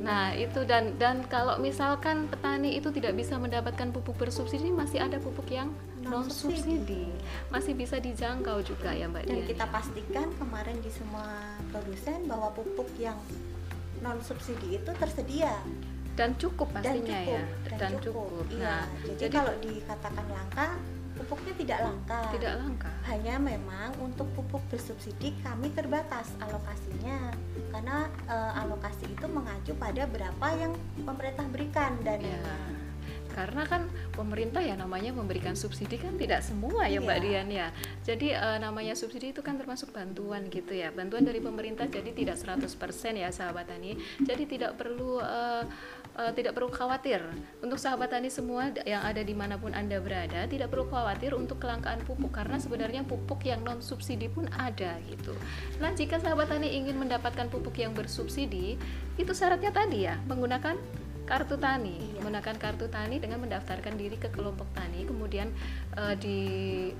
Nah, 0.00 0.32
itu 0.32 0.64
dan 0.64 0.96
dan 0.96 1.20
kalau 1.28 1.60
misalkan 1.60 2.24
petani 2.32 2.80
itu 2.80 2.88
tidak 2.88 3.12
bisa 3.20 3.36
mendapatkan 3.36 3.92
pupuk 3.92 4.16
bersubsidi, 4.16 4.72
masih 4.72 5.04
ada 5.04 5.20
pupuk 5.20 5.44
yang 5.52 5.68
non 6.00 6.24
subsidi. 6.32 7.12
Masih 7.52 7.76
bisa 7.76 8.00
dijangkau 8.00 8.64
juga 8.64 8.96
ya, 8.96 9.06
Mbak 9.12 9.28
Dan 9.28 9.44
Dian. 9.44 9.48
kita 9.52 9.64
pastikan 9.68 10.28
kemarin 10.40 10.80
di 10.80 10.88
semua 10.88 11.28
produsen 11.68 12.24
bahwa 12.24 12.48
pupuk 12.56 12.88
yang 12.96 13.20
non 14.00 14.16
subsidi 14.24 14.80
itu 14.80 14.90
tersedia 14.96 15.52
dan 16.16 16.32
cukup 16.40 16.72
pastinya 16.72 16.96
dan 17.04 17.04
cukup, 17.04 17.36
ya 17.36 17.44
dan, 17.68 17.78
dan 17.78 17.92
cukup. 18.00 18.28
cukup. 18.32 18.44
Iya. 18.56 18.64
Nah, 18.64 18.84
jadi, 19.04 19.18
jadi 19.20 19.32
kalau 19.36 19.54
dikatakan 19.60 20.26
langka 20.32 20.68
pupuknya 21.20 21.52
tidak 21.60 21.78
langka. 21.84 22.20
Tidak 22.32 22.52
langka. 22.56 22.90
Hanya 23.04 23.36
memang 23.36 23.92
untuk 24.00 24.24
pupuk 24.32 24.64
bersubsidi 24.72 25.36
kami 25.44 25.68
terbatas 25.76 26.32
alokasinya 26.40 27.36
karena 27.68 28.08
e, 28.24 28.36
alokasi 28.64 29.04
itu 29.04 29.26
mengacu 29.28 29.76
pada 29.76 30.08
berapa 30.08 30.46
yang 30.56 30.72
pemerintah 31.04 31.44
berikan 31.52 31.92
dan 32.00 32.24
ya. 32.24 32.40
Karena 33.30 33.62
kan 33.62 33.86
pemerintah 34.10 34.58
ya 34.58 34.74
namanya 34.74 35.14
memberikan 35.14 35.54
subsidi 35.54 36.02
kan 36.02 36.18
tidak 36.18 36.42
semua 36.42 36.90
ya 36.90 36.98
Mbak 36.98 37.18
iya. 37.22 37.24
Dian 37.24 37.48
ya. 37.48 37.68
Jadi 38.02 38.34
e, 38.34 38.48
namanya 38.58 38.98
subsidi 38.98 39.30
itu 39.30 39.44
kan 39.44 39.54
termasuk 39.54 39.94
bantuan 39.94 40.50
gitu 40.50 40.74
ya. 40.74 40.90
Bantuan 40.90 41.22
dari 41.22 41.38
pemerintah 41.38 41.86
jadi 41.86 42.10
tidak 42.10 42.36
100% 42.40 42.66
ya 43.14 43.30
sahabat 43.30 43.70
tani. 43.70 43.94
Jadi 44.18 44.44
tidak 44.50 44.74
perlu 44.74 45.22
e, 45.22 45.40
uh, 46.16 46.32
tidak 46.34 46.56
perlu 46.56 46.70
khawatir. 46.72 47.22
Untuk 47.60 47.76
sahabat 47.76 48.10
tani 48.10 48.32
semua 48.32 48.72
yang 48.82 49.02
ada 49.04 49.20
di 49.20 49.34
mana 49.36 49.60
pun 49.60 49.74
anda 49.76 49.98
berada 50.00 50.46
tidak 50.48 50.72
perlu 50.72 50.88
khawatir 50.88 51.36
untuk 51.36 51.62
kelangkaan 51.62 52.02
pupuk 52.06 52.32
karena 52.34 52.56
sebenarnya 52.56 53.02
pupuk 53.06 53.44
yang 53.46 53.62
non 53.62 53.84
subsidi 53.84 54.26
pun 54.30 54.48
ada 54.56 54.98
gitu. 55.06 55.36
Nah 55.78 55.92
jika 55.94 56.18
sahabat 56.18 56.50
tani 56.50 56.72
ingin 56.74 56.96
mendapatkan 56.96 57.46
pupuk 57.52 57.78
yang 57.78 57.92
bersubsidi 57.92 58.80
itu 59.20 59.32
syaratnya 59.36 59.70
tadi 59.70 60.08
ya 60.08 60.16
menggunakan 60.26 60.74
kartu 61.30 61.54
tani. 61.54 61.94
Iya. 61.94 62.18
menggunakan 62.18 62.56
kartu 62.58 62.86
tani 62.90 63.22
dengan 63.22 63.38
mendaftarkan 63.46 63.94
diri 63.94 64.18
ke 64.18 64.34
kelompok 64.34 64.66
tani 64.74 65.06
kemudian 65.06 65.54
uh, 65.94 66.18
di 66.18 66.90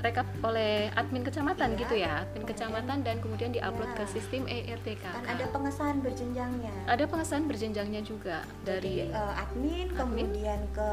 rekap 0.00 0.26
oleh 0.40 0.88
admin 0.94 1.26
kecamatan 1.26 1.74
iya, 1.74 1.80
gitu 1.84 1.94
ya 1.98 2.12
admin 2.24 2.44
kecamatan 2.46 2.98
dan 3.04 3.16
kemudian 3.20 3.50
diupload 3.52 3.90
ya. 3.92 3.96
ke 4.00 4.04
sistem 4.08 4.42
ERTK 4.46 5.04
kan 5.04 5.24
ada 5.26 5.44
pengesahan 5.50 5.98
berjenjangnya 6.00 6.74
ada 6.86 7.04
pengesahan 7.04 7.44
berjenjangnya 7.44 8.00
juga 8.06 8.46
dari 8.64 9.10
uh, 9.10 9.34
admin, 9.42 9.90
admin 9.92 10.26
kemudian 10.30 10.60
ke 10.72 10.90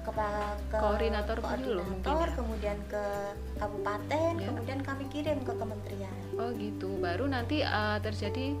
ke, 0.00 0.12
ke 0.72 0.78
koordinator, 0.80 1.36
koordinator 1.44 2.24
ya. 2.24 2.36
kemudian 2.36 2.78
ke 2.88 3.04
kabupaten 3.60 4.32
ya. 4.40 4.46
kemudian 4.48 4.80
kami 4.80 5.04
kirim 5.12 5.38
ke 5.44 5.52
kementerian 5.52 6.14
oh 6.40 6.50
gitu 6.56 6.88
baru 7.00 7.28
nanti 7.28 7.60
uh, 7.60 8.00
terjadi 8.00 8.56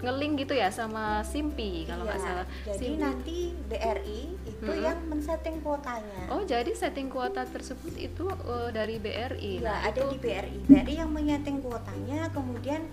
ngeling 0.00 0.32
gitu 0.40 0.56
ya 0.56 0.72
sama 0.72 1.20
Simpi 1.28 1.84
kalau 1.84 2.08
nggak 2.08 2.20
iya, 2.20 2.26
salah. 2.26 2.46
Jadi 2.64 2.86
Simpi. 2.88 3.00
nanti 3.04 3.38
BRI 3.68 4.20
itu 4.60 4.72
hmm. 4.76 4.84
yang 4.84 4.98
men-setting 5.08 5.56
kuotanya. 5.64 6.28
Oh, 6.28 6.44
jadi 6.44 6.68
setting 6.76 7.08
kuota 7.08 7.48
tersebut 7.48 7.96
itu 7.96 8.28
uh, 8.28 8.68
dari 8.68 9.00
BRI. 9.00 9.64
Iya, 9.64 9.72
nah, 9.72 9.78
ada 9.88 10.04
itu... 10.04 10.12
di 10.12 10.18
BRI. 10.20 10.58
BRI 10.68 10.94
yang 11.00 11.10
menyeting 11.16 11.64
kuotanya, 11.64 12.28
kemudian 12.36 12.84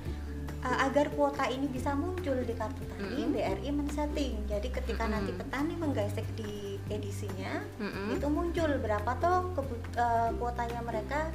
uh, 0.64 0.88
agar 0.88 1.12
kuota 1.12 1.44
ini 1.52 1.68
bisa 1.68 1.92
muncul 1.92 2.40
di 2.40 2.56
kartu 2.56 2.88
tani, 2.88 3.28
hmm. 3.28 3.36
BRI 3.36 3.70
men-setting. 3.76 4.48
Jadi 4.48 4.72
ketika 4.72 5.04
hmm. 5.04 5.12
nanti 5.12 5.32
petani 5.36 5.74
menggesek 5.76 6.28
di 6.40 6.80
edisinya, 6.88 7.60
hmm. 7.84 8.16
itu 8.16 8.28
muncul 8.32 8.72
berapa 8.80 9.12
toh 9.20 9.52
uh, 10.00 10.32
kuotanya 10.40 10.80
mereka 10.88 11.28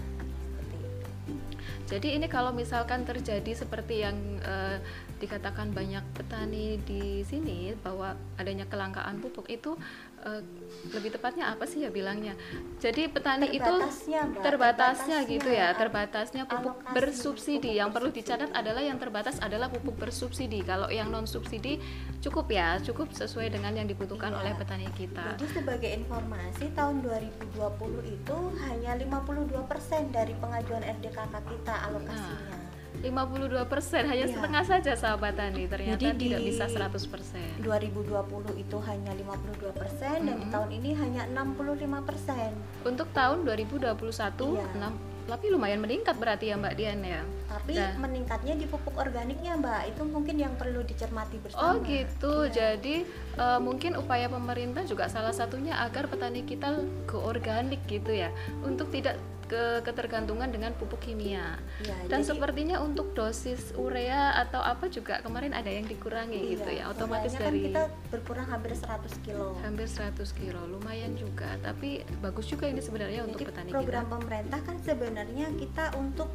jadi 1.92 2.16
ini 2.16 2.24
kalau 2.24 2.56
misalkan 2.56 3.04
terjadi 3.04 3.52
seperti 3.52 4.00
yang 4.00 4.16
uh, 4.40 4.80
dikatakan 5.22 5.70
banyak 5.70 6.02
petani 6.18 6.82
di 6.82 7.22
sini 7.22 7.70
bahwa 7.78 8.18
adanya 8.34 8.66
kelangkaan 8.66 9.22
pupuk 9.22 9.46
itu 9.46 9.78
uh, 10.26 10.42
lebih 10.90 11.14
tepatnya 11.14 11.54
apa 11.54 11.62
sih 11.62 11.86
ya 11.86 11.90
bilangnya? 11.94 12.34
Jadi 12.82 13.06
petani 13.06 13.54
terbatasnya, 13.54 13.62
itu 13.62 14.42
terbatasnya, 14.42 14.42
terbatasnya. 14.42 15.18
gitu 15.30 15.50
ya 15.54 15.68
terbatasnya 15.78 16.42
pupuk 16.50 16.76
bersubsidi. 16.90 17.78
yang 17.78 17.94
perlu 17.94 18.10
dicatat 18.10 18.50
adalah 18.50 18.82
yang 18.82 18.98
terbatas 18.98 19.38
adalah 19.38 19.70
pupuk 19.70 19.94
bersubsidi. 19.94 20.66
Kalau 20.66 20.90
yang 20.90 21.06
non 21.14 21.30
subsidi 21.30 21.78
cukup 22.18 22.50
ya 22.50 22.82
cukup 22.82 23.14
sesuai 23.14 23.54
dengan 23.54 23.78
yang 23.78 23.86
dibutuhkan 23.86 24.34
iya. 24.34 24.38
oleh 24.42 24.52
petani 24.58 24.90
kita. 24.98 25.38
Jadi 25.38 25.46
sebagai 25.54 25.90
informasi 26.02 26.74
tahun 26.74 27.06
2020 27.06 28.10
itu 28.10 28.38
hanya 28.66 28.92
52% 28.98 30.10
dari 30.10 30.34
pengajuan 30.42 30.82
RDKK 30.82 31.34
kita 31.46 31.74
alokasinya. 31.86 32.50
Nah 32.50 32.61
52 33.00 33.72
persen 33.72 34.02
hanya 34.04 34.26
iya. 34.28 34.34
setengah 34.36 34.64
saja 34.68 34.92
sahabat 34.92 35.32
tani 35.40 35.64
ternyata 35.64 35.96
Jadi 35.96 36.28
tidak 36.28 36.40
bisa 36.44 36.64
100 36.68 37.12
persen 37.12 37.48
2020 37.64 38.12
itu 38.60 38.76
hanya 38.84 39.12
52 39.16 39.80
persen 39.80 40.16
mm 40.18 40.20
-hmm. 40.20 40.28
dan 40.28 40.36
di 40.36 40.46
tahun 40.52 40.70
ini 40.76 40.90
hanya 41.00 41.22
65 41.32 42.08
persen 42.08 42.50
untuk 42.84 43.08
tahun 43.16 43.48
2021 43.48 43.88
iya. 43.88 44.66
6 44.92 45.12
tapi 45.22 45.54
lumayan 45.54 45.78
meningkat 45.78 46.18
berarti 46.18 46.50
ya 46.50 46.58
Mbak 46.58 46.74
Dian 46.74 47.00
ya. 47.06 47.22
Tapi 47.46 47.78
nah. 47.78 47.94
meningkatnya 48.00 48.58
di 48.58 48.66
pupuk 48.66 48.96
organiknya 48.98 49.54
Mbak, 49.54 49.82
itu 49.94 50.02
mungkin 50.08 50.36
yang 50.40 50.54
perlu 50.58 50.82
dicermati 50.82 51.38
bersama. 51.38 51.62
Oh 51.62 51.74
gitu, 51.86 52.50
ya. 52.50 52.74
jadi 52.74 53.06
uh, 53.38 53.60
mungkin 53.62 53.94
upaya 54.00 54.26
pemerintah 54.26 54.82
juga 54.82 55.06
salah 55.06 55.30
satunya 55.30 55.78
agar 55.78 56.10
petani 56.10 56.42
kita 56.42 56.82
go 57.06 57.22
organik 57.22 57.84
gitu 57.86 58.10
ya, 58.10 58.34
untuk 58.66 58.90
tidak 58.90 59.14
ke 59.46 59.82
ketergantungan 59.86 60.48
dengan 60.50 60.72
pupuk 60.76 61.02
kimia. 61.02 61.58
Ya, 61.82 61.96
Dan 62.08 62.22
jadi, 62.22 62.34
sepertinya 62.34 62.80
untuk 62.82 63.12
dosis 63.12 63.74
urea 63.74 64.36
atau 64.42 64.60
apa 64.62 64.88
juga 64.88 65.20
kemarin 65.20 65.52
ada 65.52 65.68
yang 65.68 65.86
dikurangi 65.86 66.40
iya, 66.40 66.52
gitu 66.56 66.70
ya. 66.70 66.84
Otomatis 66.90 67.34
kan 67.34 67.50
dari 67.50 67.60
kan 67.60 67.66
kita 67.68 67.82
berkurang 68.12 68.46
hampir 68.48 68.72
100 68.74 69.26
kilo. 69.26 69.58
Hampir 69.62 69.86
100 69.88 70.40
kilo, 70.40 70.60
lumayan 70.68 71.12
juga. 71.14 71.56
Tapi 71.60 72.02
bagus 72.20 72.48
juga 72.48 72.68
ini 72.68 72.80
sebenarnya 72.80 73.22
jadi, 73.24 73.28
untuk 73.30 73.40
petani 73.48 73.70
program 73.70 74.04
kita. 74.06 74.12
pemerintah 74.18 74.60
kan 74.62 74.76
sebenarnya 74.82 75.46
kita 75.58 75.84
untuk 75.98 76.30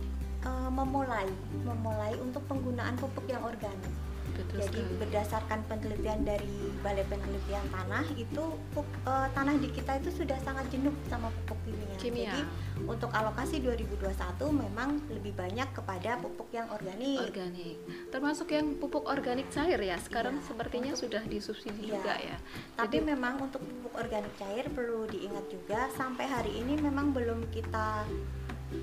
uh, 0.46 0.70
memulai 0.72 1.28
memulai 1.66 2.14
untuk 2.22 2.44
penggunaan 2.48 2.96
pupuk 2.96 3.26
yang 3.28 3.44
organik 3.44 4.07
Betul 4.38 4.58
Jadi 4.62 4.82
sekali. 4.86 5.00
berdasarkan 5.02 5.60
penelitian 5.66 6.20
dari 6.22 6.56
Balai 6.86 7.06
Penelitian 7.10 7.66
Tanah 7.74 8.06
itu 8.14 8.44
uh, 8.78 9.28
tanah 9.34 9.56
di 9.58 9.70
kita 9.74 9.98
itu 9.98 10.10
sudah 10.14 10.38
sangat 10.46 10.70
jenuh 10.70 10.94
sama 11.10 11.34
pupuk 11.34 11.58
kimia. 11.66 11.98
kimia. 11.98 12.24
Jadi 12.30 12.42
untuk 12.86 13.10
alokasi 13.10 13.58
2021 13.66 14.14
memang 14.54 15.02
lebih 15.10 15.34
banyak 15.34 15.70
kepada 15.74 16.22
pupuk 16.22 16.54
yang 16.54 16.70
organik. 16.70 17.34
Organik. 17.34 17.78
Termasuk 18.14 18.48
yang 18.54 18.78
pupuk 18.78 19.10
organik 19.10 19.50
cair 19.50 19.82
ya. 19.82 19.98
Sekarang 19.98 20.38
iya, 20.38 20.46
sepertinya 20.46 20.92
untuk, 20.94 21.04
sudah 21.10 21.24
disubsidi 21.26 21.90
iya. 21.90 21.98
juga 21.98 22.14
ya. 22.22 22.38
Tapi 22.78 23.02
Jadi, 23.02 23.10
memang 23.10 23.42
untuk 23.42 23.66
pupuk 23.66 23.94
organik 23.98 24.34
cair 24.38 24.70
perlu 24.70 25.10
diingat 25.10 25.46
juga 25.50 25.90
sampai 25.98 26.26
hari 26.30 26.62
ini 26.62 26.78
memang 26.78 27.10
belum 27.10 27.50
kita 27.50 28.06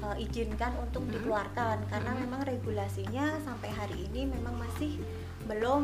uh, 0.03 0.17
izinkan 0.19 0.73
untuk 0.81 1.05
dikeluarkan 1.13 1.85
karena 1.89 2.11
mm 2.11 2.17
-hmm. 2.17 2.25
memang 2.27 2.41
regulasinya 2.49 3.27
sampai 3.45 3.71
hari 3.71 4.09
ini 4.11 4.27
memang 4.29 4.57
masih 4.57 4.99
belum 5.45 5.83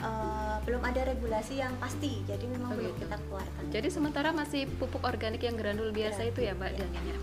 uh, 0.00 0.56
belum 0.64 0.82
ada 0.82 1.06
regulasi 1.08 1.60
yang 1.60 1.72
pasti 1.76 2.24
jadi 2.24 2.44
memang 2.48 2.72
oh, 2.72 2.76
belum 2.76 2.94
gitu. 2.96 3.02
kita 3.06 3.16
keluarkan 3.28 3.62
jadi 3.72 3.88
sementara 3.92 4.28
masih 4.32 4.68
pupuk 4.80 5.04
organik 5.04 5.44
yang 5.44 5.56
granul 5.56 5.92
biasa 5.92 6.26
ya, 6.26 6.30
itu 6.32 6.40
ya 6.44 6.52
mbak 6.56 6.72
ya. 6.74 6.84
Dian 6.84 7.04
ya 7.04 7.18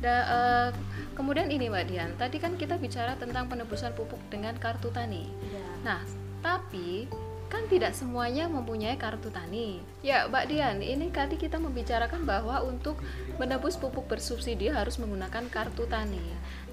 da, 0.00 0.14
uh, 0.16 0.68
kemudian 1.12 1.52
ini 1.52 1.68
mbak 1.68 1.86
Dian 1.92 2.10
tadi 2.16 2.40
kan 2.40 2.56
kita 2.56 2.80
bicara 2.80 3.16
tentang 3.20 3.46
penebusan 3.52 3.92
pupuk 3.92 4.20
dengan 4.32 4.56
kartu 4.56 4.88
tani 4.88 5.28
ya. 5.52 5.64
nah 5.84 6.00
tapi 6.40 7.08
kan 7.50 7.66
tidak 7.66 7.98
semuanya 7.98 8.46
mempunyai 8.46 8.94
kartu 8.94 9.26
tani. 9.26 9.82
Ya, 10.06 10.30
Mbak 10.30 10.44
Dian, 10.46 10.78
ini 10.86 11.10
tadi 11.10 11.34
kita 11.34 11.58
membicarakan 11.58 12.22
bahwa 12.22 12.62
untuk 12.62 13.02
menebus 13.42 13.74
pupuk 13.74 14.06
bersubsidi 14.06 14.70
harus 14.70 15.02
menggunakan 15.02 15.50
kartu 15.50 15.82
tani. 15.90 16.22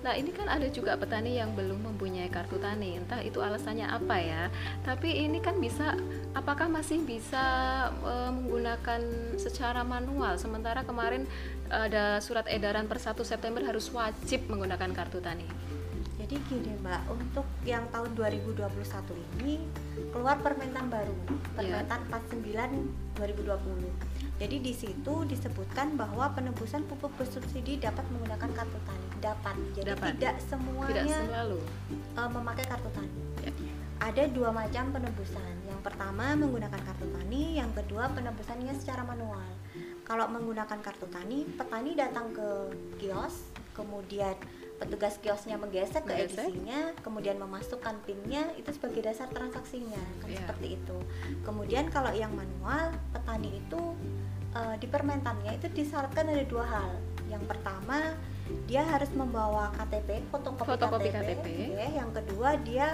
Nah, 0.07 0.15
ini 0.15 0.31
kan 0.31 0.47
ada 0.47 0.63
juga 0.71 0.95
petani 0.95 1.35
yang 1.35 1.51
belum 1.51 1.83
mempunyai 1.83 2.31
kartu 2.31 2.55
tani. 2.63 2.95
Entah 2.95 3.19
itu 3.19 3.43
alasannya 3.43 3.91
apa 3.91 4.15
ya. 4.15 4.47
Tapi 4.87 5.27
ini 5.27 5.43
kan 5.43 5.59
bisa 5.59 5.99
apakah 6.31 6.71
masih 6.71 7.03
bisa 7.03 7.43
e, 7.91 8.13
menggunakan 8.31 9.03
secara 9.35 9.83
manual 9.83 10.39
sementara 10.39 10.87
kemarin 10.87 11.27
ada 11.67 12.23
surat 12.23 12.47
edaran 12.47 12.87
per 12.87 13.03
1 13.03 13.19
September 13.27 13.59
harus 13.67 13.91
wajib 13.91 14.47
menggunakan 14.47 14.95
kartu 14.95 15.19
tani. 15.19 15.43
Jadi 16.23 16.39
gini 16.47 16.71
Mbak, 16.79 17.01
untuk 17.11 17.43
yang 17.67 17.83
tahun 17.91 18.15
2021 18.15 18.63
ini 19.43 19.59
keluar 20.15 20.39
permentan 20.39 20.87
baru, 20.87 21.19
permentan 21.51 21.99
yeah. 22.07 22.71
49 22.71 23.19
2020. 23.19 24.39
Jadi 24.39 24.55
di 24.63 24.71
situ 24.71 25.13
disebutkan 25.27 25.99
bahwa 25.99 26.31
penebusan 26.31 26.87
pupuk 26.87 27.11
bersubsidi 27.19 27.75
dapat 27.75 28.07
menggunakan 28.07 28.55
kartu 28.55 28.79
tani. 28.87 29.06
Dapat. 29.17 29.55
Jadi 29.73 29.89
dapat. 29.93 30.09
tidak 30.17 30.35
semuanya 30.45 31.03
tidak 31.03 31.25
selalu. 31.25 31.59
Uh, 32.13 32.29
memakai 32.29 32.65
kartu 32.65 32.89
tani. 32.93 33.21
Yeah. 33.41 33.55
Ada 33.97 34.23
dua 34.29 34.49
macam 34.53 34.93
penebusan. 34.93 35.53
Yang 35.65 35.81
pertama 35.81 36.37
menggunakan 36.37 36.81
kartu 36.81 37.07
tani, 37.09 37.57
yang 37.57 37.71
kedua 37.73 38.13
penebusannya 38.13 38.73
secara 38.77 39.01
manual. 39.01 39.45
Kalau 40.05 40.25
menggunakan 40.31 40.79
kartu 40.79 41.07
tani, 41.11 41.43
petani 41.57 41.91
datang 41.97 42.31
ke 42.31 42.49
kios, 43.01 43.51
kemudian 43.75 44.37
petugas 44.77 45.17
kiosnya 45.17 45.57
menggesek 45.57 46.05
ke 46.05 46.13
edisinya, 46.13 46.93
kemudian 47.01 47.41
memasukkan 47.41 47.97
pinnya 48.05 48.45
itu 48.55 48.69
sebagai 48.69 49.09
dasar 49.09 49.25
transaksinya, 49.33 49.99
kan 50.21 50.29
yeah. 50.29 50.39
seperti 50.45 50.67
itu. 50.77 50.97
Kemudian 51.41 51.89
kalau 51.89 52.13
yang 52.13 52.31
manual, 52.31 52.93
petani 53.09 53.57
itu 53.57 53.81
uh, 54.53 54.75
di 54.77 54.87
permentannya 54.87 55.57
itu 55.57 55.67
disyaratkan 55.73 56.29
ada 56.29 56.45
dua 56.45 56.65
hal. 56.65 56.89
Yang 57.27 57.43
pertama 57.49 58.15
dia 58.67 58.83
harus 58.83 59.07
membawa 59.15 59.71
KTP, 59.75 60.23
fotokopi, 60.31 60.69
fotokopi 60.75 61.09
KTP. 61.11 61.23
KTP. 61.23 61.45
Ya. 61.75 61.87
Yang 62.03 62.09
kedua 62.21 62.49
dia 62.61 62.87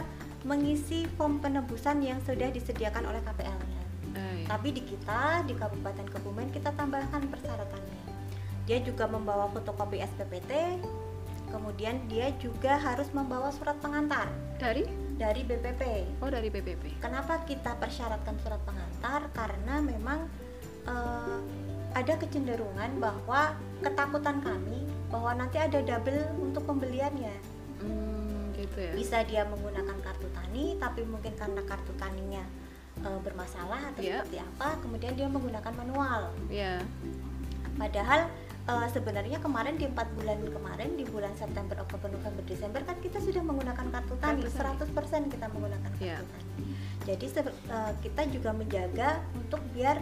mengisi 0.43 1.07
form 1.15 1.39
penebusan 1.39 2.03
yang 2.03 2.19
sudah 2.27 2.51
disediakan 2.51 3.07
oleh 3.07 3.21
KPL-nya. 3.23 3.81
Uh, 4.13 4.19
iya. 4.43 4.45
Tapi 4.47 4.67
di 4.75 4.81
kita 4.83 5.47
di 5.47 5.53
Kabupaten 5.55 6.07
Kebumen 6.11 6.51
kita 6.51 6.75
tambahkan 6.75 7.25
persyaratannya. 7.31 8.01
Dia 8.63 8.79
juga 8.79 9.07
membawa 9.11 9.51
fotokopi 9.51 9.99
SPPT, 9.99 10.79
kemudian 11.51 11.99
dia 12.07 12.31
juga 12.39 12.79
harus 12.79 13.11
membawa 13.11 13.51
surat 13.51 13.75
pengantar 13.83 14.31
dari 14.55 14.87
dari 15.19 15.43
BPP. 15.43 15.81
Oh, 16.23 16.31
dari 16.31 16.47
BPP. 16.47 17.03
Kenapa 17.03 17.43
kita 17.43 17.75
persyaratkan 17.77 18.39
surat 18.39 18.59
pengantar? 18.63 19.27
Karena 19.35 19.83
memang 19.83 20.25
uh, 20.87 21.39
ada 21.93 22.13
kecenderungan 22.17 22.97
bahwa 22.97 23.53
ketakutan 23.85 24.41
kami 24.41 24.89
bahwa 25.13 25.37
nanti 25.37 25.61
ada 25.61 25.77
double 25.85 26.25
untuk 26.41 26.65
pembeliannya. 26.65 27.37
Hmm, 27.77 28.49
gitu 28.57 28.77
ya. 28.81 28.93
Bisa 28.97 29.21
dia 29.29 29.45
menggunakan 29.45 29.93
kartu 30.01 30.25
tani, 30.33 30.73
tapi 30.81 31.05
mungkin 31.05 31.37
karena 31.37 31.61
kartu 31.61 31.93
taninya 32.01 32.41
uh, 33.05 33.21
bermasalah 33.21 33.93
atau 33.93 34.01
yeah. 34.01 34.25
seperti 34.25 34.41
apa, 34.41 34.81
kemudian 34.81 35.13
dia 35.13 35.29
menggunakan 35.29 35.73
manual. 35.77 36.33
Yeah. 36.49 36.81
Padahal 37.77 38.33
uh, 38.65 38.87
sebenarnya 38.89 39.37
kemarin 39.37 39.77
di 39.77 39.85
empat 39.85 40.09
bulan 40.17 40.41
kemarin 40.49 40.89
di 40.97 41.05
bulan 41.05 41.33
September, 41.37 41.77
Oktober, 41.85 42.09
November, 42.09 42.41
Desember 42.49 42.81
kan 42.81 42.97
kita 42.97 43.21
sudah 43.21 43.45
menggunakan 43.45 43.85
kartu 43.93 44.15
tani, 44.17 44.41
100% 44.49 45.29
kita 45.29 45.45
menggunakan 45.53 45.89
kartu 45.93 46.09
yeah. 46.09 46.25
tani. 46.25 46.73
Jadi 47.03 47.25
uh, 47.69 47.93
kita 48.01 48.21
juga 48.33 48.49
menjaga 48.55 49.21
untuk 49.35 49.61
biar 49.77 50.01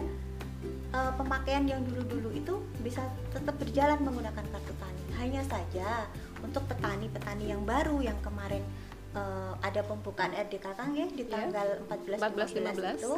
uh, 0.94 1.12
pemakaian 1.18 1.64
yang 1.66 1.80
dulu-dulu 1.82 2.30
itu 2.32 2.54
bisa 2.84 3.02
tetap 3.34 3.58
berjalan 3.58 3.98
menggunakan 4.00 4.44
kartu 4.46 4.74
tani. 4.78 4.91
Hanya 5.22 5.42
saja 5.46 6.10
untuk 6.42 6.66
petani-petani 6.66 7.54
yang 7.54 7.62
baru 7.62 8.02
yang 8.02 8.18
kemarin 8.26 8.66
uh, 9.14 9.54
ada 9.62 9.80
pembukaan 9.86 10.34
RDK 10.34 10.66
Kang 10.74 10.92
ya 10.98 11.06
di 11.06 11.22
iya. 11.22 11.46
tanggal 11.46 11.68
yeah. 11.78 12.18
14 12.18 12.98
15, 12.98 12.98
15 12.98 12.98
itu 12.98 13.14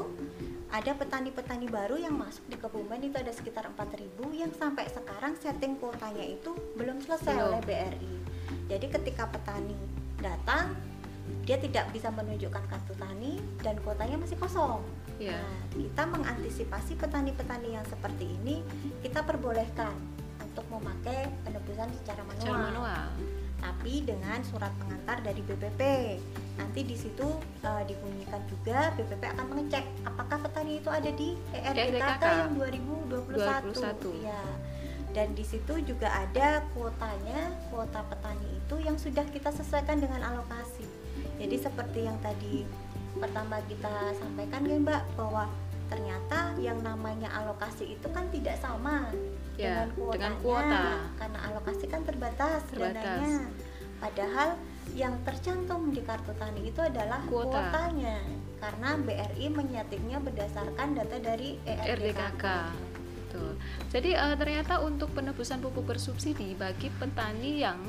ada 0.74 0.92
petani-petani 0.98 1.66
baru 1.70 1.96
yang 1.96 2.18
masuk 2.18 2.44
di 2.50 2.58
Kebumen 2.58 2.98
itu 2.98 3.14
ada 3.14 3.30
sekitar 3.30 3.70
4000 3.72 4.10
yang 4.34 4.50
sampai 4.52 4.90
sekarang 4.90 5.38
setting 5.38 5.78
kuotanya 5.78 6.24
itu 6.26 6.50
belum 6.74 6.98
selesai 6.98 7.30
belum. 7.30 7.46
oleh 7.46 7.60
BRI. 7.62 8.14
Jadi 8.68 8.86
ketika 8.90 9.30
petani 9.30 9.78
datang 10.18 10.74
dia 11.48 11.56
tidak 11.56 11.88
bisa 11.94 12.12
menunjukkan 12.12 12.64
kartu 12.68 12.92
tani 13.00 13.40
dan 13.64 13.80
kuotanya 13.80 14.20
masih 14.20 14.36
kosong. 14.36 14.82
Yeah. 15.16 15.38
Nah, 15.38 15.56
kita 15.72 16.02
mengantisipasi 16.10 16.98
petani-petani 16.98 17.78
yang 17.78 17.86
seperti 17.86 18.34
ini 18.42 18.60
kita 19.00 19.22
perbolehkan 19.22 19.94
secara 21.74 22.22
manual. 22.22 22.40
Secara 22.40 22.58
manual 22.58 23.08
tapi 23.64 24.04
dengan 24.04 24.44
surat 24.44 24.68
pengantar 24.76 25.24
dari 25.24 25.40
BPP. 25.40 25.80
Nanti 26.60 26.80
di 26.84 26.96
situ 27.00 27.24
uh, 27.64 27.82
dibunyikan 27.88 28.44
juga 28.46 28.92
BPP 28.94 29.22
akan 29.24 29.46
mengecek 29.50 29.84
apakah 30.04 30.38
petani 30.44 30.78
itu 30.78 30.88
ada 30.92 31.10
di 31.10 31.34
ERDKK 31.56 32.24
yang 32.24 32.52
2021. 32.60 33.72
21. 33.72 34.20
Ya. 34.28 34.44
Dan 35.14 35.32
di 35.32 35.46
situ 35.46 35.74
juga 35.86 36.10
ada 36.10 36.60
kuotanya, 36.74 37.54
kuota 37.70 38.02
petani 38.04 38.48
itu 38.52 38.76
yang 38.82 38.98
sudah 39.00 39.24
kita 39.32 39.48
sesuaikan 39.54 40.02
dengan 40.02 40.20
alokasi. 40.20 40.84
Jadi 41.40 41.56
seperti 41.56 42.04
yang 42.04 42.18
tadi 42.20 42.66
pertama 43.16 43.62
kita 43.70 44.12
sampaikan 44.18 44.66
ya 44.66 44.76
Mbak 44.76 45.02
bahwa 45.14 45.46
ternyata 45.86 46.58
yang 46.58 46.82
namanya 46.82 47.30
alokasi 47.30 47.94
itu 47.94 48.08
kan 48.10 48.26
tidak 48.34 48.58
sama 48.58 49.06
ya, 49.56 49.86
dengan 49.86 49.88
kuotanya 49.94 50.14
dengan 50.14 50.34
kuota. 50.40 50.84
karena 51.18 51.38
alokasi 51.50 51.84
kan 51.86 52.02
terbatas, 52.02 52.60
Terbatas. 52.70 53.02
dananya 53.04 53.38
padahal 54.02 54.48
yang 54.92 55.14
tercantum 55.24 55.90
di 55.90 56.00
kartu 56.04 56.32
tani 56.36 56.68
itu 56.68 56.78
adalah 56.78 57.24
Kuota. 57.24 57.72
kuotanya 57.72 58.20
karena 58.60 58.90
BRI 58.96 59.46
menyetingnya 59.50 60.18
berdasarkan 60.20 60.88
data 60.94 61.16
dari 61.20 61.56
E 61.64 61.72
ERDKK 61.72 61.96
RDKK. 61.98 62.44
Betul. 63.16 63.50
Jadi 63.90 64.10
eh, 64.14 64.34
ternyata 64.38 64.74
untuk 64.80 65.10
penebusan 65.12 65.58
pupuk 65.58 65.88
bersubsidi 65.88 66.54
bagi 66.54 66.92
petani 66.94 67.60
yang 67.64 67.80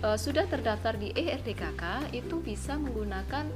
eh, 0.00 0.18
sudah 0.18 0.48
terdaftar 0.48 0.96
di 0.96 1.12
E 1.14 1.30
ERDKK 1.30 2.10
itu 2.12 2.40
bisa 2.42 2.74
menggunakan 2.74 3.46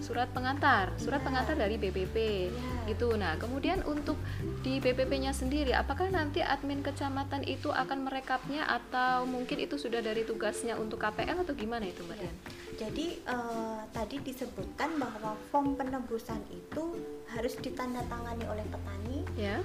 surat 0.00 0.26
pengantar, 0.28 0.90
surat 0.96 1.20
Ya. 1.20 1.24
pengantar 1.24 1.54
dari 1.54 1.76
BPP 1.76 2.16
Ya. 2.48 2.60
gitu. 2.86 3.14
Nah, 3.14 3.36
kemudian 3.36 3.82
untuk 3.82 4.18
di 4.60 4.78
BPP-nya 4.78 5.30
sendiri, 5.30 5.70
apakah 5.70 6.08
nanti 6.08 6.40
admin 6.40 6.80
kecamatan 6.80 7.42
itu 7.42 7.68
akan 7.68 8.02
merekapnya 8.02 8.64
atau 8.64 9.22
mungkin 9.24 9.60
itu 9.60 9.76
sudah 9.76 10.00
dari 10.00 10.22
tugasnya 10.22 10.74
untuk 10.74 10.98
KPL 10.98 11.40
atau 11.40 11.52
gimana 11.52 11.84
itu, 11.84 12.02
Mbak 12.02 12.16
Ya. 12.16 12.22
Dian? 12.22 12.36
Jadi 12.74 13.06
eh, 13.20 13.80
tadi 13.88 14.16
disebutkan 14.20 14.96
bahwa 14.96 15.38
form 15.48 15.74
penebusan 15.74 16.42
itu 16.48 16.98
harus 17.28 17.54
ditandatangani 17.56 18.44
oleh 18.44 18.64
petani, 18.66 19.18
Ya, 19.34 19.62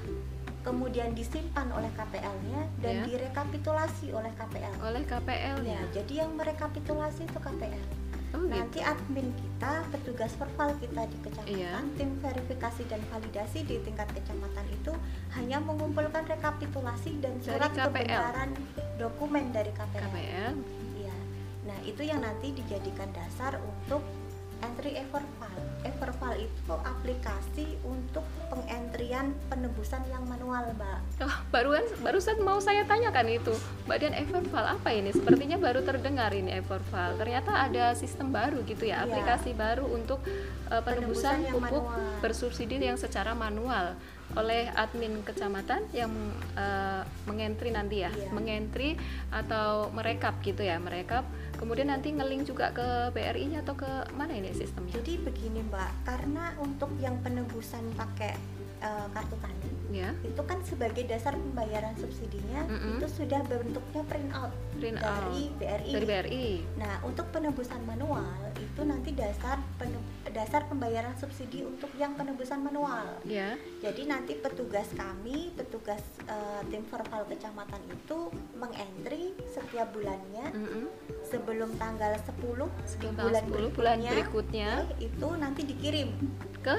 kemudian 0.59 1.12
disimpan 1.12 1.71
oleh 1.71 1.89
KPL-nya 1.91 2.62
dan 2.79 2.93
Ya. 2.95 3.03
direkapitulasi 3.07 4.12
oleh 4.12 4.29
KPL. 4.36 4.74
oleh 4.79 5.03
KPL-nya. 5.03 5.79
Ya, 5.79 5.83
jadi 5.95 6.13
yang 6.21 6.36
merekapitulasi 6.36 7.25
itu 7.25 7.39
KPL. 7.39 7.86
Oh, 8.29 8.45
Nanti 8.45 8.77
gitu. 8.77 8.86
admin 8.86 9.33
kita, 9.33 9.81
petugas 9.89 10.31
verval 10.38 10.69
kita 10.77 11.01
di 11.09 11.17
kecamatan, 11.17 11.50
Iya. 11.50 11.74
tim 11.98 12.09
verifikasi 12.21 12.83
dan 12.86 13.01
validasi 13.09 13.59
di 13.65 13.75
tingkat 13.81 14.05
kecamatan 14.13 14.65
itu 14.69 14.93
hanya 15.33 15.57
mengumpulkan 15.57 16.29
rekapitulasi 16.29 17.17
dan 17.25 17.41
surat 17.41 17.74
kebenaran 17.74 18.53
dokumen 19.01 19.50
dari 19.50 19.74
KPL. 19.74 20.05
KPL. 20.05 20.53
Iya. 21.01 21.15
Nah, 21.65 21.79
itu 21.81 22.01
yang 22.05 22.21
nanti 22.21 22.53
dijadikan 22.53 23.09
dasar 23.09 23.57
untuk 23.57 24.05
entry 24.62 25.00
Everfile. 25.00 25.38
Everfile 26.00 26.48
itu 26.48 26.75
aplikasi 26.79 27.75
untuk 27.84 28.24
pengentrian 28.48 29.36
penebusan 29.51 30.00
yang 30.08 30.24
manual, 30.24 30.72
Mbak. 30.72 31.00
Oh, 31.20 31.36
baruan 31.51 31.84
barusan 32.00 32.39
mau 32.39 32.56
saya 32.58 32.88
tanyakan 32.88 33.27
itu. 33.29 33.51
Mbak 33.84 33.98
Dian 34.00 34.15
Everval 34.15 34.79
apa 34.79 34.96
ini? 34.96 35.12
Sepertinya 35.12 35.60
baru 35.60 35.84
terdengar 35.84 36.32
ini 36.32 36.56
Everval. 36.56 37.20
Ternyata 37.20 37.68
ada 37.68 37.91
sistem 37.94 38.32
baru 38.32 38.63
gitu 38.63 38.88
ya, 38.88 39.03
Iya. 39.03 39.12
aplikasi 39.12 39.51
baru 39.51 39.91
untuk 39.91 40.24
uh, 40.72 40.79
penebusan 40.79 41.03
Penebusan 41.03 41.38
yang 41.44 41.53
pupuk 41.60 41.84
manual. 41.84 42.20
bersubsidi 42.24 42.75
yang 42.79 42.96
secara 42.96 43.36
manual 43.36 44.00
oleh 44.38 44.70
admin 44.72 45.20
kecamatan 45.20 45.84
yang 45.91 46.13
uh, 46.53 47.01
mengentri 47.25 47.75
nanti 47.75 48.08
ya, 48.08 48.12
Iya. 48.13 48.32
mengentri 48.32 48.96
atau 49.27 49.91
merekap 49.91 50.39
gitu 50.39 50.63
ya, 50.63 50.79
merekap. 50.79 51.27
Kemudian 51.60 51.92
nanti 51.92 52.16
ngeling 52.16 52.48
juga 52.48 52.72
ke 52.72 53.12
BRI-nya 53.12 53.68
atau 53.68 53.75
ke 53.75 53.92
mana 54.16 54.32
ini 54.32 54.56
sistemnya? 54.56 54.96
Jadi 54.96 55.20
begini, 55.20 55.60
Mbak, 55.68 56.08
karena 56.08 56.56
untuk 56.63 56.88
yang 57.04 57.20
penebusan 57.20 57.84
pakai 58.00 58.32
eh, 58.80 59.08
kartu 59.12 59.36
tani 59.44 59.68
Ya, 59.89 60.13
itu 60.22 60.41
kan 60.46 60.62
sebagai 60.62 61.01
dasar 61.10 61.34
pembayaran 61.34 61.98
subsidinya 61.98 62.69
Mm-mm. 62.69 63.01
itu 63.01 63.08
sudah 63.10 63.41
bentuknya 63.50 64.05
print 64.05 64.31
out 64.38 64.53
print 64.77 65.01
dari 65.01 65.43
out 65.50 65.58
BRI. 65.58 65.91
dari 65.91 66.05
BRI. 66.05 66.50
Nah, 66.77 66.93
untuk 67.01 67.25
penebusan 67.34 67.81
manual 67.89 68.53
itu 68.58 68.81
nanti 68.86 69.12
dasar 69.17 69.58
dasar 70.29 70.62
pembayaran 70.69 71.17
subsidi 71.17 71.65
untuk 71.65 71.89
yang 71.98 72.13
penebusan 72.13 72.62
manual. 72.62 73.17
Ya, 73.25 73.58
Jadi 73.81 74.05
nanti 74.05 74.38
petugas 74.38 74.88
kami, 74.93 75.51
petugas 75.58 76.01
eh, 76.29 76.62
tim 76.69 76.86
verval 76.86 77.25
kecamatan 77.25 77.81
itu 77.89 78.29
mengentri 78.55 79.34
setiap 79.50 79.89
bulannya 79.91 80.53
mm-mm. 80.53 80.86
sebelum 81.25 81.74
tanggal 81.81 82.13
10 82.13 82.29
Sebelum 82.86 83.13
bulan 83.17 83.43
10 83.50 83.75
bulan 83.75 83.98
berikutnya, 83.98 84.12
berikutnya 84.13 84.69
eh, 85.01 85.10
itu 85.10 85.27
nanti 85.36 85.62
dikirim 85.65 86.10
ke 86.62 86.77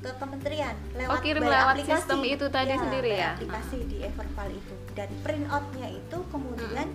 ke 0.00 0.10
kementerian 0.16 0.72
lewat 0.94 1.20
kirim 1.20 1.42
by 1.42 1.50
lewat 1.50 1.74
aplikasi. 1.74 1.92
sistem 1.94 2.18
itu 2.24 2.46
tadi 2.48 2.74
sendiri 2.74 3.10
by 3.10 3.20
ya? 3.20 3.30
aplikasi 3.34 3.78
di 3.84 3.96
Everval 4.00 4.48
itu 4.50 4.74
dan 4.90 5.08
print 5.20 5.46
outnya 5.46 5.88
itu 5.90 6.18
kemudian 6.26 6.88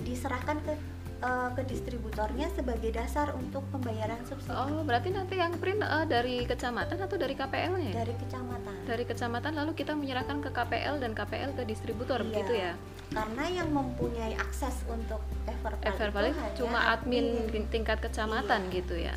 diserahkan 0.00 0.56
ke 0.60 0.72
eh, 1.20 1.48
ke 1.50 1.62
distributornya 1.64 2.46
sebagai 2.50 2.90
dasar 2.92 3.32
untuk 3.32 3.66
pembayaran 3.68 4.20
subsidi 4.24 4.52
Oh, 4.52 4.82
berarti 4.82 5.10
nanti 5.10 5.34
yang 5.36 5.54
print 5.54 5.80
eh, 5.80 6.06
dari 6.06 6.42
kecamatan 6.44 6.96
atau 6.96 7.16
dari 7.16 7.34
KPL-nya? 7.34 7.90
ya? 7.90 7.94
dari 7.98 8.14
kecamatan 8.16 8.74
Dari 8.84 9.04
kecamatan 9.04 9.52
lalu 9.54 9.72
kita 9.72 9.92
menyerahkan 9.92 10.38
ke 10.38 10.50
KPL 10.50 10.94
dan 10.98 11.12
KPL 11.12 11.50
ke 11.52 11.62
distributor 11.64 12.20
Iya. 12.20 12.26
begitu 12.28 12.52
ya. 12.54 12.72
Karena 13.12 13.44
yang 13.46 13.68
mempunyai 13.70 14.34
akses 14.38 14.82
untuk 14.88 15.20
Everval, 15.44 15.80
Everval 15.84 16.24
itu 16.32 16.64
cuma 16.64 16.96
admin 16.96 17.46
di 17.50 17.60
tingkat 17.68 18.00
kecamatan 18.00 18.68
Iya. 18.68 18.74
gitu 18.74 18.94
ya. 18.96 19.14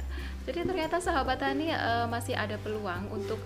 Jadi 0.47 0.63
ternyata 0.63 1.00
sahabat 1.00 1.43
tani 1.43 1.71
eh, 1.71 2.06
masih 2.08 2.36
ada 2.36 2.56
peluang 2.60 3.08
untuk 3.12 3.39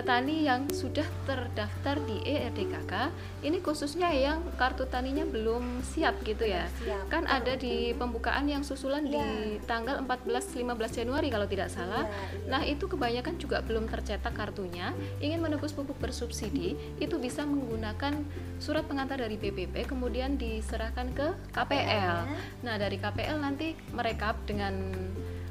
petani 0.00 0.48
yang 0.48 0.64
sudah 0.72 1.04
terdaftar 1.28 2.00
di 2.08 2.24
ERDKK. 2.24 3.12
Ini 3.44 3.60
khususnya 3.60 4.08
yang 4.08 4.40
kartu 4.56 4.88
taninya 4.88 5.28
belum 5.28 5.84
siap 5.84 6.24
gitu 6.24 6.48
ya. 6.48 6.64
Siap. 6.80 7.12
Kan 7.12 7.28
ada 7.28 7.52
di 7.52 7.92
pembukaan 7.92 8.48
yang 8.48 8.64
susulan 8.64 9.04
di 9.04 9.20
Iya. 9.20 9.60
tanggal 9.68 10.00
14-15 10.00 10.96
Januari 10.96 11.28
kalau 11.28 11.44
tidak 11.44 11.68
salah. 11.68 12.08
Iya, 12.08 12.16
iya. 12.16 12.48
Nah, 12.48 12.62
itu 12.64 12.88
kebanyakan 12.88 13.36
juga 13.36 13.60
belum 13.60 13.92
tercetak 13.92 14.32
kartunya. 14.32 14.96
Ingin 15.20 15.44
menebus 15.44 15.76
pupuk 15.76 16.00
bersubsidi, 16.00 16.80
itu 16.96 17.20
bisa 17.20 17.44
menggunakan 17.44 18.24
surat 18.56 18.88
pengantar 18.88 19.20
dari 19.20 19.36
BPP 19.36 19.84
kemudian 19.84 20.40
diserahkan 20.40 21.12
ke 21.12 21.28
KPL. 21.52 22.24
Nah, 22.64 22.74
dari 22.80 22.96
KPL 22.96 23.36
nanti 23.36 23.76
merekap 23.92 24.48
dengan 24.48 24.96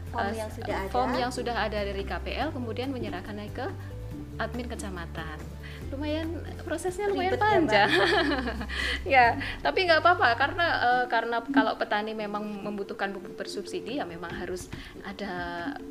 Form 0.09 0.33
eh, 0.33 0.41
yang 0.41 0.49
sudah 0.49 0.73
ada. 0.73 0.89
form 0.89 1.11
yang 1.13 1.29
sudah 1.29 1.53
ada 1.53 1.79
dari 1.85 2.01
KPL 2.01 2.49
kemudian 2.49 2.89
menyerahkannya 2.89 3.45
ke 3.53 3.69
admin 4.39 4.65
kecamatan. 4.65 5.37
Lumayan 5.89 6.29
prosesnya 6.61 7.07
lumayan 7.07 7.33
Ribet 7.33 7.39
ya, 7.39 7.45
panjang. 7.45 7.89
ya, 9.15 9.25
tapi 9.59 9.79
nggak 9.83 9.99
apa-apa 9.99 10.27
karena 10.33 10.65
eh, 10.79 11.05
karena 11.07 11.37
kalau 11.45 11.73
petani 11.75 12.13
memang 12.13 12.41
membutuhkan 12.61 13.09
pupuk 13.09 13.35
bersubsidi 13.35 13.97
ya 13.97 14.05
memang 14.05 14.29
harus 14.31 14.69
ada 15.01 15.31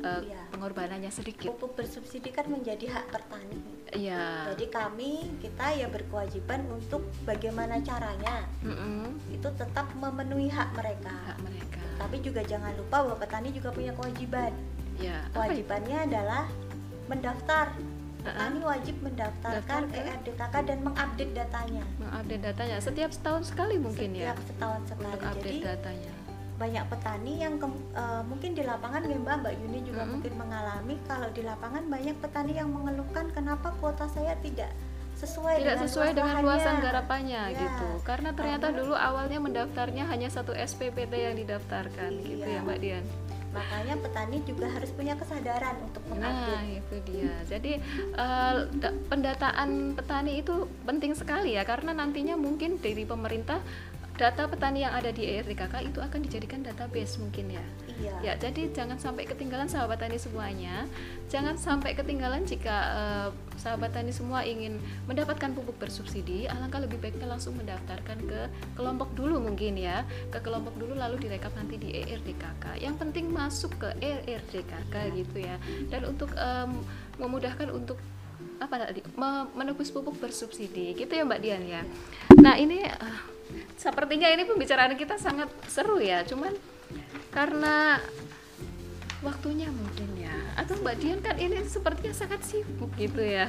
eh, 0.01 0.21
Iya. 0.25 0.41
pengorbanannya 0.49 1.11
sedikit. 1.11 1.51
pupuk 1.51 1.75
bersubsidi 1.75 2.29
kan 2.29 2.47
menjadi 2.47 2.89
hak 2.89 3.05
petani 3.09 3.59
Iya. 3.91 4.53
jadi 4.53 4.65
kami 4.69 5.11
kita 5.39 5.65
ya 5.75 5.87
berkewajiban 5.87 6.63
untuk 6.69 7.03
bagaimana 7.23 7.81
caranya 7.81 8.45
Mm-mm. 8.61 9.17
itu 9.29 9.49
tetap 9.51 9.89
memenuhi 9.93 10.47
hak 10.47 10.69
mereka 10.73 11.11
hak 11.27 11.39
mereka. 11.39 11.81
tapi 11.97 12.17
juga 12.19 12.39
jangan 12.41 12.71
lupa 12.73 13.03
bahwa 13.03 13.17
petani 13.17 13.49
juga 13.49 13.69
punya 13.69 13.91
kewajiban 13.91 14.53
Ya, 14.95 15.23
itu? 15.23 15.31
kewajibannya 15.33 15.97
adalah 16.05 16.45
mendaftar 17.07 17.71
Uh-uh. 18.19 18.27
petani 18.29 18.59
wajib 18.61 18.95
mendaftarkan 18.99 19.81
Daftar 19.81 19.95
ke? 19.95 20.11
ERDKK 20.11 20.55
dan 20.65 20.77
mengupdate 20.81 21.33
datanya 21.33 21.83
mengupdate 21.97 22.43
datanya 22.43 22.77
setiap 22.79 23.09
setahun 23.09 23.43
sekali 23.45 23.75
mungkin 23.77 24.09
ya 24.11 24.31
setiap 24.31 24.39
setahun 24.45 24.81
sekali 24.85 25.07
untuk 25.09 25.23
update 25.25 25.45
jadi 25.45 25.59
datanya. 25.65 26.11
banyak 26.55 26.83
petani 26.85 27.33
yang 27.37 27.55
ke- 27.55 27.71
eh, 27.93 28.21
mungkin 28.25 28.51
di 28.51 28.63
lapangan 28.63 29.01
ya 29.01 29.15
mbak 29.17 29.35
mbak 29.39 29.53
Yuni 29.55 29.79
juga 29.81 30.01
Mm-mm. 30.01 30.11
mungkin 30.13 30.33
mengalami 30.35 30.95
kalau 31.05 31.29
di 31.29 31.41
lapangan 31.41 31.83
banyak 31.85 32.15
petani 32.19 32.53
yang 32.53 32.67
mengeluhkan 32.67 33.25
kenapa 33.29 33.71
kuota 33.79 34.05
saya 34.05 34.35
tidak 34.37 34.67
sesuai 35.15 35.55
Tidak 35.57 35.67
dengan 35.69 35.83
sesuai 35.85 36.09
dengan 36.13 36.35
luasan 36.39 36.75
garapannya 36.79 37.41
Ya, 37.45 37.59
gitu. 37.59 37.87
Karena 38.01 38.31
ternyata 38.31 38.65
karena- 38.65 38.79
dulu 38.79 38.93
awalnya 38.93 39.35
mendaftarnya 39.37 40.03
hanya 40.05 40.27
satu 40.27 40.51
SPPT 40.51 41.11
yang 41.13 41.35
didaftarkan 41.35 42.11
gitu 42.17 42.39
ya 42.41 42.47
Iya. 42.53 42.59
Mbak 42.61 42.77
Dian. 42.77 43.05
Makanya 43.49 43.97
petani 43.97 44.37
juga 44.45 44.69
harus 44.69 44.93
punya 44.93 45.17
kesadaran 45.17 45.75
untuk 45.81 46.05
Nah, 46.09 46.15
mengupdate 46.15 46.69
itu 46.81 46.95
dia. 47.09 47.33
Jadi 47.49 47.71
da- 48.77 48.97
pendataan 49.09 49.97
petani 49.97 50.41
itu 50.41 50.69
penting 50.85 51.17
sekali 51.17 51.57
ya 51.57 51.65
karena 51.65 51.93
nantinya 51.93 52.37
mungkin 52.37 52.77
dari 52.77 53.03
pemerintah 53.03 53.57
data 54.19 54.51
petani 54.51 54.83
yang 54.83 54.93
ada 54.93 55.09
di 55.09 55.23
ERDKK 55.25 55.89
itu 55.89 55.99
akan 56.03 56.19
dijadikan 56.21 56.59
database 56.61 57.17
mungkin 57.17 57.55
ya. 57.55 57.63
Iya 57.99 58.15
Ya, 58.19 58.33
jadi 58.35 58.67
jangan 58.75 58.99
sampai 58.99 59.23
ketinggalan 59.23 59.71
sahabat 59.71 59.99
tani 60.03 60.19
semuanya. 60.19 60.83
Jangan 61.31 61.55
sampai 61.55 61.95
ketinggalan 61.95 62.43
jika 62.43 62.75
eh, 62.91 63.29
sahabat 63.55 63.95
tani 63.95 64.11
semua 64.11 64.43
ingin 64.43 64.75
mendapatkan 65.07 65.55
pupuk 65.55 65.79
bersubsidi, 65.79 66.43
alangkah 66.47 66.83
lebih 66.83 66.99
baiknya 66.99 67.27
langsung 67.31 67.55
mendaftarkan 67.55 68.19
ke 68.27 68.41
kelompok 68.75 69.15
dulu 69.15 69.39
mungkin 69.39 69.79
ya. 69.79 70.03
Ke 70.31 70.43
kelompok 70.43 70.75
dulu 70.75 70.99
lalu 70.99 71.15
direkap 71.19 71.55
nanti 71.55 71.79
di 71.79 71.95
ERDKK. 71.95 72.79
Yang 72.83 72.95
penting 72.99 73.25
masuk 73.31 73.71
ke 73.79 73.89
ERDKK 74.03 74.95
gitu 75.15 75.37
ya. 75.39 75.55
Dan 75.87 76.07
untuk 76.11 76.31
em, 76.35 76.71
memudahkan 77.19 77.71
untuk 77.71 77.99
apa 78.59 78.91
tadi 78.91 78.99
me- 79.15 79.47
menebus 79.55 79.87
pupuk 79.87 80.19
bersubsidi 80.19 80.91
gitu 80.91 81.11
ya 81.15 81.23
Mbak 81.23 81.39
Dian 81.39 81.63
ya. 81.63 81.81
Nah, 82.35 82.59
ini 82.59 82.83
eh, 82.83 83.19
sepertinya 83.79 84.27
ini 84.27 84.43
pembicaraan 84.43 84.99
kita 84.99 85.15
sangat 85.15 85.47
seru 85.71 86.03
ya. 86.03 86.27
Cuman 86.27 86.51
karena 87.29 88.01
waktunya 89.21 89.69
mungkin 89.69 90.08
atau 90.59 90.75
Mbak 90.83 90.95
Dian 90.99 91.19
kan 91.23 91.39
ini 91.39 91.63
sepertinya 91.63 92.11
sangat 92.11 92.43
sibuk 92.43 92.91
gitu 92.99 93.23
ya. 93.23 93.47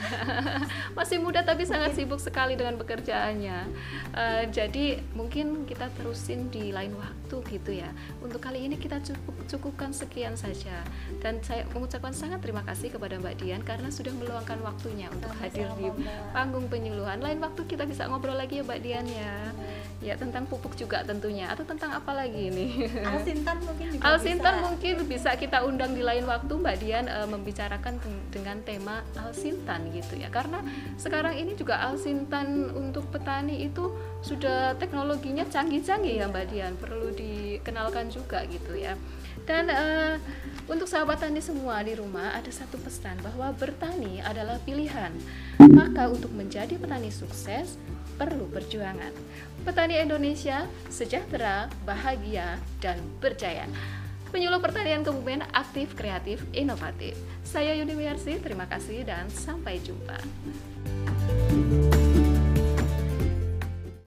Masih 0.99 1.19
muda 1.19 1.43
tapi 1.43 1.67
sangat 1.67 1.99
sibuk 1.99 2.23
sekali 2.23 2.55
dengan 2.55 2.79
pekerjaannya. 2.79 3.67
Uh, 4.15 4.43
jadi 4.55 5.03
mungkin 5.19 5.67
kita 5.67 5.91
terusin 5.99 6.47
di 6.55 6.71
lain 6.71 6.95
waktu 6.95 7.37
gitu 7.51 7.75
ya. 7.75 7.91
Untuk 8.23 8.39
kali 8.39 8.71
ini 8.71 8.79
kita 8.79 9.03
cukup 9.03 9.35
cukupkan 9.51 9.91
sekian 9.91 10.39
saja. 10.39 10.87
Dan 11.19 11.43
saya 11.43 11.67
mengucapkan 11.75 12.15
sangat 12.15 12.39
terima 12.47 12.63
kasih 12.63 12.95
kepada 12.95 13.19
Mbak 13.19 13.35
Dian 13.43 13.63
karena 13.67 13.91
sudah 13.91 14.15
meluangkan 14.15 14.63
waktunya 14.63 15.11
untuk 15.11 15.35
hadir 15.43 15.67
di 15.75 15.91
panggung 16.31 16.71
penyuluhan. 16.71 17.19
Lain 17.19 17.43
waktu 17.43 17.67
kita 17.67 17.91
bisa 17.91 18.07
ngobrol 18.07 18.39
lagi 18.39 18.63
ya 18.63 18.65
Mbak 18.65 18.81
Dian 18.87 19.07
ya. 19.11 19.35
Ya 20.01 20.15
tentang 20.15 20.47
pupuk 20.47 20.79
juga 20.79 21.03
tentunya. 21.03 21.51
Atau 21.51 21.67
tentang 21.67 21.91
apa 21.91 22.15
lagi 22.15 22.55
ini? 22.55 22.87
Alsintan 23.03 23.59
mungkin 23.67 23.87
juga 23.99 24.03
Alsintan 24.07 24.55
bisa. 24.55 24.65
mungkin 24.65 24.95
bisa 25.11 25.31
kita 25.35 25.59
undang 25.67 25.93
di 25.93 26.07
lain 26.07 26.25
waktu 26.25 26.53
Mbak 26.55 26.77
Dian 26.79 27.00
uh, 27.07 27.29
membicarakan 27.29 27.97
dengan 28.29 28.61
tema 28.67 29.07
Alsintan 29.17 29.89
gitu 29.95 30.19
ya. 30.19 30.29
Karena 30.29 30.61
sekarang 30.99 31.39
ini 31.39 31.55
juga 31.55 31.81
Alsintan 31.87 32.75
untuk 32.75 33.09
petani 33.09 33.65
itu 33.65 33.95
sudah 34.21 34.75
teknologinya 34.77 35.47
canggih-canggih 35.47 36.21
ya 36.21 36.27
Mbak 36.29 36.45
Dian. 36.51 36.75
Perlu 36.77 37.15
dikenalkan 37.15 38.11
juga 38.11 38.43
gitu 38.49 38.75
ya. 38.77 38.99
Dan 39.49 39.73
uh, 39.73 40.21
untuk 40.69 40.87
sahabat 40.87 41.23
tani 41.23 41.41
semua 41.41 41.81
di 41.81 41.97
rumah 41.97 42.37
ada 42.37 42.53
satu 42.53 42.77
pesan 42.83 43.19
bahwa 43.25 43.51
bertani 43.57 44.21
adalah 44.21 44.61
pilihan. 44.63 45.11
Maka 45.59 46.11
untuk 46.11 46.31
menjadi 46.35 46.77
petani 46.77 47.09
sukses 47.09 47.81
perlu 48.21 48.45
perjuangan. 48.53 49.17
Petani 49.65 49.97
Indonesia 49.97 50.69
sejahtera, 50.93 51.73
bahagia, 51.89 52.61
dan 52.85 53.01
berjaya. 53.21 53.65
Penyuluh 54.31 54.63
pertanian 54.63 55.03
Kebumen 55.03 55.43
aktif, 55.51 55.99
kreatif, 55.99 56.39
inovatif. 56.55 57.19
Saya 57.43 57.75
Yuni 57.75 57.99
Wiarsi, 57.99 58.39
terima 58.39 58.71
kasih 58.71 59.03
dan 59.03 59.27
sampai 59.27 59.83
jumpa. 59.83 60.19